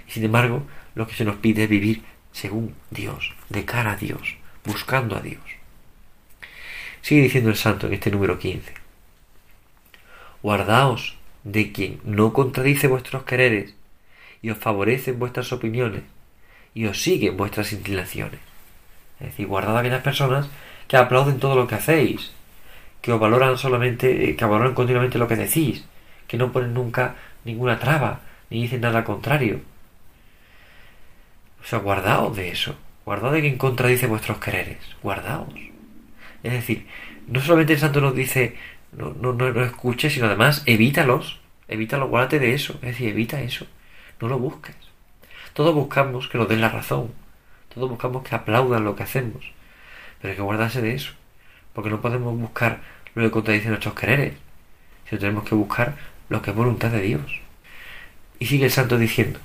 Sin 0.08 0.24
embargo, 0.24 0.64
lo 0.96 1.08
que 1.08 1.14
se 1.16 1.26
nos 1.26 1.36
pide 1.36 1.64
es 1.64 1.70
vivir 1.70 2.02
según 2.32 2.76
Dios, 2.90 3.34
de 3.50 3.66
cara 3.66 3.92
a 3.92 3.96
Dios, 3.98 4.38
buscando 4.66 5.16
a 5.16 5.22
Dios. 5.22 5.44
Sigue 7.02 7.24
diciendo 7.24 7.50
el 7.50 7.56
santo 7.56 7.88
en 7.88 7.94
este 7.94 8.10
número 8.10 8.40
15. 8.40 8.83
Guardaos 10.44 11.16
de 11.46 11.72
quien 11.72 12.02
no 12.04 12.34
contradice 12.34 12.88
vuestros 12.88 13.24
quereres 13.24 13.76
y 14.42 14.50
os 14.50 14.58
favorece 14.58 15.12
en 15.12 15.20
vuestras 15.20 15.54
opiniones 15.54 16.04
y 16.74 16.86
os 16.86 17.02
sigue 17.02 17.30
en 17.30 17.38
vuestras 17.38 17.72
inclinaciones. 17.72 18.42
Es 19.22 19.28
decir, 19.28 19.48
guardad 19.48 19.78
a 19.78 19.80
aquellas 19.80 20.04
personas 20.04 20.50
que 20.90 20.98
aplauden 20.98 21.40
todo 21.40 21.56
lo 21.56 21.66
que 21.66 21.76
hacéis, 21.76 22.34
que 23.02 23.14
os 23.14 23.22
valoran 23.22 23.58
solamente, 23.58 24.36
que 24.36 24.46
valoran 24.46 24.74
continuamente 24.74 25.18
lo 25.18 25.30
que 25.30 25.38
decís, 25.38 25.86
que 26.28 26.36
no 26.36 26.52
ponen 26.52 26.74
nunca 26.74 27.16
ninguna 27.46 27.80
traba, 27.80 28.20
ni 28.50 28.64
dicen 28.64 28.82
nada 28.82 29.06
contrario. 29.06 29.62
O 31.64 31.66
sea, 31.66 31.80
guardaos 31.80 32.36
de 32.36 32.50
eso, 32.50 32.76
guardaos 33.06 33.36
de 33.36 33.42
quien 33.42 33.58
contradice 33.58 34.08
vuestros 34.08 34.40
quereres, 34.40 34.80
guardaos. 35.02 35.54
Es 36.44 36.52
decir, 36.52 36.86
no 37.28 37.40
solamente 37.40 37.72
el 37.72 37.80
santo 37.80 38.02
nos 38.02 38.14
dice 38.14 38.58
no, 38.98 39.14
no, 39.14 39.34
no, 39.34 39.64
escuches, 39.64 40.14
sino 40.14 40.28
además 40.28 40.64
evítalos, 40.66 41.40
evítalos, 41.68 42.10
guárdate 42.10 42.40
de 42.40 42.54
eso, 42.54 42.74
es 42.76 42.82
decir, 42.82 43.10
evita 43.10 43.42
eso, 43.42 43.66
no 44.20 44.28
lo 44.28 44.40
busques. 44.40 44.76
Todos 45.54 45.74
buscamos 45.74 46.28
que 46.28 46.38
nos 46.38 46.48
den 46.48 46.62
la 46.62 46.70
razón, 46.70 47.12
todos 47.74 47.90
buscamos 47.90 48.24
que 48.24 48.36
aplaudan 48.36 48.84
lo 48.84 48.96
que 48.96 49.04
hacemos, 49.04 49.52
pero 50.22 50.32
hay 50.32 50.36
que 50.36 50.44
guardarse 50.44 50.82
de 50.82 50.94
eso, 50.94 51.14
porque 51.74 51.90
no 51.90 52.02
podemos 52.02 52.38
buscar 52.38 52.82
lo 53.16 53.24
que 53.24 53.32
contradice 53.32 53.70
nuestros 53.70 53.94
quereres, 53.94 54.34
sino 55.10 55.20
tenemos 55.20 55.44
que 55.44 55.56
buscar 55.56 55.96
lo 56.30 56.42
que 56.42 56.52
es 56.52 56.56
voluntad 56.56 56.92
de 56.92 57.02
Dios. 57.02 57.42
Y 58.40 58.48
sigue 58.48 58.66
el 58.66 58.72
santo 58.72 58.98
diciendo, 58.98 59.40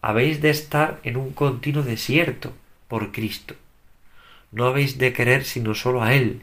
habéis 0.00 0.40
de 0.40 0.50
estar 0.50 0.98
en 1.04 1.16
un 1.16 1.32
continuo 1.32 1.82
desierto 1.82 2.52
por 2.88 3.12
Cristo. 3.12 3.54
No 4.50 4.66
habéis 4.66 4.98
de 4.98 5.12
querer 5.12 5.44
sino 5.44 5.74
solo 5.74 6.02
a 6.02 6.14
Él, 6.14 6.42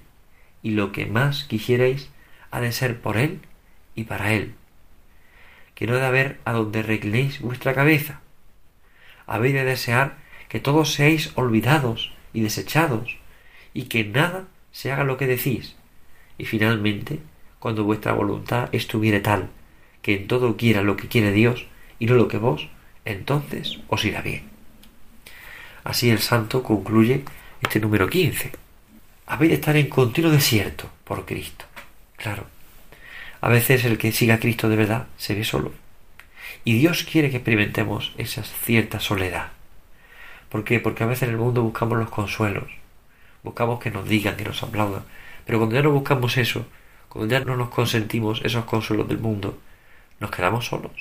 y 0.62 0.72
lo 0.72 0.91
que 0.91 1.06
más 1.06 1.43
quisierais 1.45 2.10
ha 2.52 2.62
de 2.62 2.72
ser 2.72 3.02
por 3.02 3.17
Él 3.17 3.39
y 3.95 4.04
para 4.04 4.34
Él. 4.34 4.54
Que 5.76 5.88
no 5.88 5.95
de 5.95 6.06
haber 6.06 6.39
a 6.45 6.54
donde 6.54 6.84
reclinéis 6.84 7.41
vuestra 7.41 7.74
cabeza. 7.74 8.22
Habéis 9.26 9.54
de 9.54 9.65
desear 9.65 10.17
que 10.50 10.60
todos 10.60 10.93
seáis 10.93 11.32
olvidados 11.36 12.12
y 12.34 12.41
desechados, 12.41 13.17
y 13.74 13.84
que 13.84 14.04
nada 14.04 14.48
se 14.72 14.91
haga 14.91 15.04
lo 15.04 15.17
que 15.17 15.28
decís. 15.28 15.76
Y 16.38 16.45
finalmente, 16.45 17.19
cuando 17.60 17.84
vuestra 17.84 18.13
voluntad 18.13 18.69
estuviere 18.72 19.19
tal, 19.19 19.50
que 20.02 20.15
en 20.15 20.28
todo 20.28 20.58
quiera 20.58 20.82
lo 20.82 20.98
que 20.98 21.08
quiere 21.08 21.32
Dios 21.32 21.67
y 22.00 22.08
no 22.08 22.15
lo 22.15 22.28
que 22.28 22.38
vos, 22.38 22.69
entonces 23.06 23.80
os 23.88 24.04
irá 24.06 24.22
bien. 24.22 24.43
Así 25.84 26.10
el 26.10 26.19
santo 26.19 26.63
concluye 26.63 27.24
este 27.62 27.80
número 27.80 28.10
15 28.10 28.52
habéis 29.30 29.52
de 29.52 29.56
estar 29.56 29.78
en 29.78 29.88
continuo 29.89 30.32
desierto 30.32 30.89
por 31.04 31.26
Cristo. 31.26 31.65
Claro. 32.18 32.48
A 33.42 33.48
veces 33.48 33.86
el 33.86 34.00
que 34.00 34.12
siga 34.12 34.36
a 34.36 34.39
Cristo 34.39 34.68
de 34.68 34.76
verdad 34.76 35.08
se 35.18 35.36
ve 35.36 35.44
solo. 35.44 35.72
Y 36.65 36.80
Dios 36.80 37.04
quiere 37.04 37.30
que 37.30 37.38
experimentemos 37.38 38.12
esa 38.18 38.44
cierta 38.44 39.00
soledad. 39.00 39.52
¿Por 40.50 40.63
qué? 40.63 40.80
Porque 40.80 41.04
a 41.04 41.08
veces 41.08 41.24
en 41.24 41.36
el 41.36 41.38
mundo 41.38 41.62
buscamos 41.62 42.00
los 42.00 42.10
consuelos. 42.10 42.72
Buscamos 43.44 43.80
que 43.80 43.92
nos 43.92 44.10
digan, 44.10 44.36
que 44.36 44.46
nos 44.46 44.63
aplaudan. 44.63 45.04
Pero 45.46 45.60
cuando 45.60 45.76
ya 45.76 45.84
no 45.84 45.92
buscamos 45.92 46.36
eso, 46.38 46.65
cuando 47.08 47.32
ya 47.32 47.46
no 47.46 47.56
nos 47.56 47.70
consentimos 47.70 48.42
esos 48.44 48.65
consuelos 48.65 49.08
del 49.08 49.20
mundo, 49.20 49.60
nos 50.20 50.32
quedamos 50.32 50.65
solos. 50.65 50.92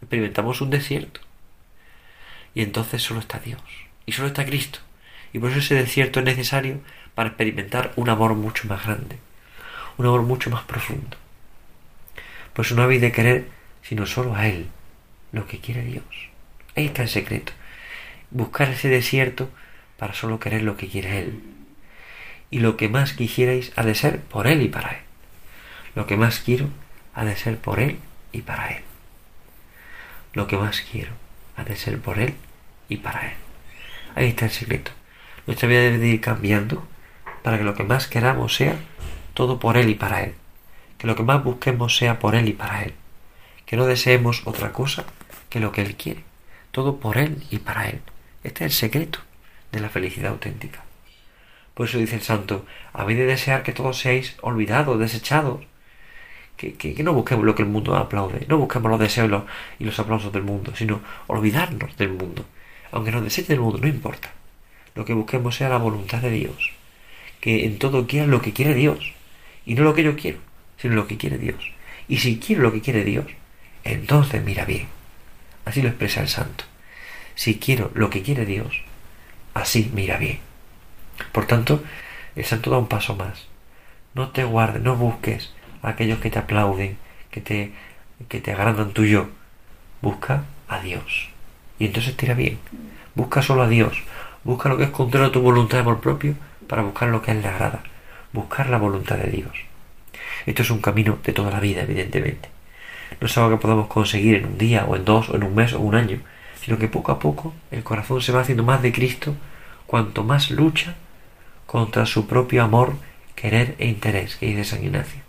Experimentamos 0.00 0.62
un 0.62 0.70
desierto. 0.70 1.20
Y 2.54 2.62
entonces 2.62 3.02
solo 3.02 3.20
está 3.20 3.38
Dios. 3.38 3.60
Y 4.06 4.12
solo 4.12 4.28
está 4.28 4.46
Cristo. 4.46 4.78
Y 5.34 5.38
por 5.38 5.50
eso 5.50 5.58
ese 5.58 5.74
desierto 5.74 6.20
es 6.20 6.24
necesario 6.24 6.80
para 7.16 7.30
experimentar 7.30 7.92
un 7.96 8.10
amor 8.10 8.34
mucho 8.34 8.68
más 8.68 8.84
grande, 8.84 9.16
un 9.96 10.04
amor 10.04 10.22
mucho 10.22 10.50
más 10.50 10.64
profundo. 10.64 11.16
Por 12.52 12.66
eso 12.66 12.76
no 12.76 12.82
habéis 12.82 13.00
de 13.00 13.10
querer 13.10 13.48
sino 13.82 14.04
solo 14.04 14.36
a 14.36 14.46
Él, 14.46 14.66
lo 15.32 15.46
que 15.46 15.58
quiere 15.58 15.82
Dios. 15.82 16.04
Ahí 16.76 16.86
está 16.86 17.02
el 17.02 17.08
secreto. 17.08 17.52
Buscar 18.30 18.68
ese 18.68 18.88
desierto 18.88 19.48
para 19.96 20.12
solo 20.12 20.38
querer 20.40 20.62
lo 20.62 20.76
que 20.76 20.88
quiere 20.88 21.20
Él. 21.20 21.42
Y 22.50 22.58
lo 22.58 22.76
que 22.76 22.88
más 22.88 23.14
quisierais 23.14 23.72
ha 23.76 23.82
de 23.82 23.94
ser 23.94 24.20
por 24.20 24.46
Él 24.46 24.60
y 24.60 24.68
para 24.68 24.90
Él. 24.90 24.98
Lo 25.94 26.06
que 26.06 26.16
más 26.16 26.40
quiero 26.40 26.68
ha 27.14 27.24
de 27.24 27.36
ser 27.36 27.56
por 27.56 27.80
Él 27.80 27.98
y 28.32 28.42
para 28.42 28.68
Él. 28.72 28.82
Lo 30.34 30.46
que 30.46 30.58
más 30.58 30.82
quiero 30.82 31.12
ha 31.56 31.64
de 31.64 31.76
ser 31.76 31.98
por 31.98 32.18
Él 32.18 32.34
y 32.90 32.98
para 32.98 33.28
Él. 33.28 33.36
Ahí 34.14 34.28
está 34.28 34.44
el 34.44 34.50
secreto. 34.50 34.90
Nuestra 35.46 35.68
vida 35.68 35.80
debe 35.80 35.98
de 35.98 36.08
ir 36.08 36.20
cambiando 36.20 36.86
para 37.46 37.58
que 37.58 37.64
lo 37.64 37.76
que 37.76 37.84
más 37.84 38.08
queramos 38.08 38.56
sea 38.56 38.74
todo 39.32 39.60
por 39.60 39.76
Él 39.76 39.88
y 39.88 39.94
para 39.94 40.24
Él. 40.24 40.34
Que 40.98 41.06
lo 41.06 41.14
que 41.14 41.22
más 41.22 41.44
busquemos 41.44 41.96
sea 41.96 42.18
por 42.18 42.34
Él 42.34 42.48
y 42.48 42.52
para 42.52 42.82
Él. 42.82 42.94
Que 43.66 43.76
no 43.76 43.86
deseemos 43.86 44.42
otra 44.46 44.72
cosa 44.72 45.04
que 45.48 45.60
lo 45.60 45.70
que 45.70 45.82
Él 45.82 45.94
quiere. 45.94 46.24
Todo 46.72 46.96
por 46.96 47.18
Él 47.18 47.44
y 47.52 47.58
para 47.58 47.88
Él. 47.88 48.00
Este 48.42 48.64
es 48.64 48.72
el 48.72 48.76
secreto 48.76 49.20
de 49.70 49.78
la 49.78 49.90
felicidad 49.90 50.32
auténtica. 50.32 50.82
Por 51.74 51.86
eso 51.86 51.98
dice 51.98 52.16
el 52.16 52.22
santo, 52.22 52.66
habéis 52.92 53.20
de 53.20 53.26
desear 53.26 53.62
que 53.62 53.72
todos 53.72 53.96
seáis 53.96 54.34
olvidados, 54.40 54.98
desechados. 54.98 55.60
Que, 56.56 56.74
que, 56.74 57.00
no 57.04 57.12
busquemos 57.12 57.44
lo 57.44 57.54
que 57.54 57.62
el 57.62 57.68
mundo 57.68 57.94
aplaude, 57.94 58.44
no 58.48 58.58
busquemos 58.58 58.90
los 58.90 58.98
deseos 58.98 59.44
y 59.78 59.84
los, 59.84 60.00
aplausos 60.00 60.32
del 60.32 60.42
mundo, 60.42 60.72
sino 60.74 61.00
olvidarnos 61.28 61.96
del 61.96 62.08
mundo. 62.08 62.44
Aunque 62.90 63.12
nos 63.12 63.22
deseche 63.22 63.52
del 63.52 63.60
mundo, 63.60 63.78
no 63.80 63.86
importa. 63.86 64.32
Lo 64.96 65.04
que 65.04 65.14
busquemos 65.14 65.54
sea 65.54 65.68
la 65.68 65.78
voluntad 65.78 66.18
de 66.18 66.30
Dios 66.30 66.75
que 67.46 67.64
en 67.64 67.78
todo 67.78 68.08
quiera 68.08 68.26
lo 68.26 68.42
que 68.42 68.52
quiere 68.52 68.74
Dios. 68.74 69.12
Y 69.64 69.74
no 69.74 69.84
lo 69.84 69.94
que 69.94 70.02
yo 70.02 70.16
quiero, 70.16 70.38
sino 70.78 70.96
lo 70.96 71.06
que 71.06 71.16
quiere 71.16 71.38
Dios. 71.38 71.70
Y 72.08 72.16
si 72.16 72.40
quiero 72.40 72.62
lo 72.62 72.72
que 72.72 72.80
quiere 72.80 73.04
Dios, 73.04 73.26
entonces 73.84 74.42
mira 74.42 74.64
bien. 74.64 74.88
Así 75.64 75.80
lo 75.80 75.86
expresa 75.86 76.22
el 76.22 76.28
santo. 76.28 76.64
Si 77.36 77.60
quiero 77.60 77.92
lo 77.94 78.10
que 78.10 78.22
quiere 78.22 78.46
Dios, 78.46 78.82
así 79.54 79.92
mira 79.94 80.16
bien. 80.16 80.40
Por 81.30 81.46
tanto, 81.46 81.84
el 82.34 82.44
santo 82.44 82.72
da 82.72 82.78
un 82.78 82.88
paso 82.88 83.14
más. 83.14 83.46
No 84.14 84.30
te 84.30 84.42
guardes, 84.42 84.82
no 84.82 84.96
busques 84.96 85.52
a 85.82 85.90
aquellos 85.90 86.18
que 86.18 86.30
te 86.30 86.40
aplauden, 86.40 86.98
que 87.30 87.40
te, 87.40 87.70
que 88.28 88.40
te 88.40 88.50
agrandan 88.50 88.90
tu 88.90 89.04
yo. 89.04 89.28
Busca 90.02 90.46
a 90.66 90.80
Dios. 90.80 91.28
Y 91.78 91.86
entonces 91.86 92.16
te 92.16 92.26
irá 92.26 92.34
bien. 92.34 92.58
Busca 93.14 93.40
solo 93.40 93.62
a 93.62 93.68
Dios. 93.68 94.02
Busca 94.42 94.68
lo 94.68 94.76
que 94.76 94.82
es 94.82 94.90
contrario 94.90 95.28
a 95.28 95.32
tu 95.32 95.40
voluntad 95.40 95.78
amor 95.78 96.00
propio 96.00 96.34
para 96.66 96.82
buscar 96.82 97.08
lo 97.08 97.22
que 97.22 97.30
a 97.30 97.34
Él 97.34 97.42
le 97.42 97.48
agrada, 97.48 97.82
buscar 98.32 98.68
la 98.68 98.78
voluntad 98.78 99.16
de 99.16 99.30
Dios. 99.30 99.52
Esto 100.46 100.62
es 100.62 100.70
un 100.70 100.80
camino 100.80 101.18
de 101.24 101.32
toda 101.32 101.50
la 101.50 101.60
vida, 101.60 101.82
evidentemente. 101.82 102.48
No 103.20 103.26
es 103.26 103.38
algo 103.38 103.50
que 103.50 103.62
podamos 103.62 103.86
conseguir 103.88 104.36
en 104.36 104.46
un 104.46 104.58
día, 104.58 104.84
o 104.84 104.96
en 104.96 105.04
dos, 105.04 105.28
o 105.28 105.36
en 105.36 105.44
un 105.44 105.54
mes, 105.54 105.72
o 105.72 105.80
un 105.80 105.94
año, 105.94 106.20
sino 106.60 106.78
que 106.78 106.88
poco 106.88 107.12
a 107.12 107.18
poco 107.18 107.54
el 107.70 107.82
corazón 107.82 108.20
se 108.20 108.32
va 108.32 108.40
haciendo 108.40 108.64
más 108.64 108.82
de 108.82 108.92
Cristo 108.92 109.34
cuanto 109.86 110.24
más 110.24 110.50
lucha 110.50 110.96
contra 111.66 112.06
su 112.06 112.26
propio 112.26 112.62
amor, 112.62 112.96
querer 113.34 113.74
e 113.78 113.86
interés, 113.86 114.36
que 114.36 114.46
dice 114.46 114.64
San 114.64 114.84
Ignacio. 114.84 115.20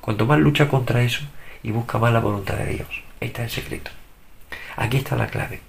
Cuanto 0.00 0.26
más 0.26 0.38
lucha 0.38 0.68
contra 0.68 1.02
eso 1.02 1.24
y 1.62 1.70
busca 1.70 1.98
más 1.98 2.12
la 2.12 2.20
voluntad 2.20 2.56
de 2.56 2.66
Dios. 2.66 2.88
Ahí 3.20 3.28
está 3.28 3.44
el 3.44 3.50
secreto. 3.50 3.90
Aquí 4.76 4.98
está 4.98 5.16
la 5.16 5.26
clave. 5.26 5.60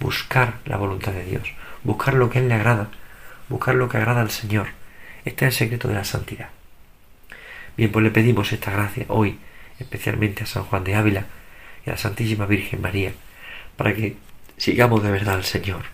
Buscar 0.00 0.58
la 0.64 0.76
voluntad 0.76 1.12
de 1.12 1.24
Dios. 1.24 1.52
Buscar 1.84 2.14
lo 2.14 2.28
que 2.28 2.38
a 2.38 2.42
Él 2.42 2.48
le 2.48 2.54
agrada. 2.54 2.88
Buscar 3.48 3.74
lo 3.74 3.88
que 3.88 3.96
agrada 3.96 4.20
al 4.20 4.30
Señor. 4.30 4.68
Este 5.24 5.46
es 5.46 5.54
el 5.54 5.58
secreto 5.58 5.88
de 5.88 5.94
la 5.94 6.04
santidad. 6.04 6.50
Bien, 7.76 7.92
pues 7.92 8.02
le 8.02 8.10
pedimos 8.10 8.52
esta 8.52 8.70
gracia 8.70 9.06
hoy, 9.08 9.38
especialmente 9.78 10.42
a 10.42 10.46
San 10.46 10.64
Juan 10.64 10.84
de 10.84 10.94
Ávila 10.94 11.26
y 11.86 11.90
a 11.90 11.92
la 11.92 11.98
Santísima 11.98 12.46
Virgen 12.46 12.80
María, 12.80 13.12
para 13.76 13.94
que 13.94 14.16
sigamos 14.56 15.02
de 15.02 15.10
verdad 15.10 15.36
al 15.36 15.44
Señor, 15.44 15.84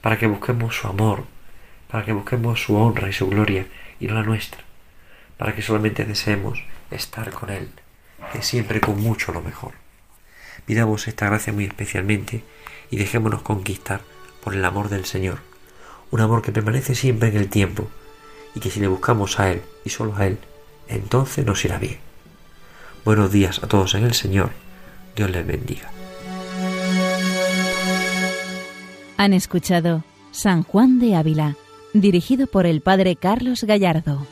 para 0.00 0.18
que 0.18 0.26
busquemos 0.26 0.76
su 0.76 0.86
amor, 0.86 1.24
para 1.88 2.04
que 2.04 2.12
busquemos 2.12 2.62
su 2.62 2.76
honra 2.76 3.08
y 3.08 3.12
su 3.12 3.28
gloria 3.28 3.66
y 3.98 4.06
no 4.06 4.14
la 4.14 4.22
nuestra, 4.22 4.62
para 5.36 5.54
que 5.54 5.62
solamente 5.62 6.04
deseemos 6.04 6.62
estar 6.90 7.30
con 7.30 7.50
Él, 7.50 7.68
que 8.32 8.42
siempre 8.42 8.80
con 8.80 9.00
mucho 9.00 9.32
lo 9.32 9.42
mejor. 9.42 9.72
Pidamos 10.64 11.08
esta 11.08 11.26
gracia 11.26 11.52
muy 11.52 11.64
especialmente 11.64 12.42
y 12.90 12.96
dejémonos 12.96 13.42
conquistar 13.42 14.00
por 14.42 14.54
el 14.54 14.64
amor 14.64 14.88
del 14.88 15.04
Señor, 15.04 15.40
un 16.10 16.20
amor 16.20 16.42
que 16.42 16.52
permanece 16.52 16.94
siempre 16.94 17.28
en 17.28 17.36
el 17.36 17.48
tiempo 17.48 17.88
y 18.54 18.60
que 18.60 18.70
si 18.70 18.80
le 18.80 18.88
buscamos 18.88 19.38
a 19.38 19.50
Él 19.52 19.62
y 19.84 19.90
solo 19.90 20.16
a 20.16 20.26
Él, 20.26 20.38
entonces 20.88 21.44
nos 21.44 21.64
irá 21.64 21.78
bien. 21.78 21.98
Buenos 23.04 23.30
días 23.30 23.62
a 23.62 23.68
todos 23.68 23.94
en 23.94 24.04
el 24.04 24.14
Señor, 24.14 24.50
Dios 25.14 25.30
les 25.30 25.46
bendiga. 25.46 25.90
Han 29.16 29.32
escuchado 29.32 30.04
San 30.30 30.62
Juan 30.62 30.98
de 30.98 31.16
Ávila, 31.16 31.56
dirigido 31.92 32.46
por 32.46 32.66
el 32.66 32.80
Padre 32.80 33.16
Carlos 33.16 33.64
Gallardo. 33.64 34.26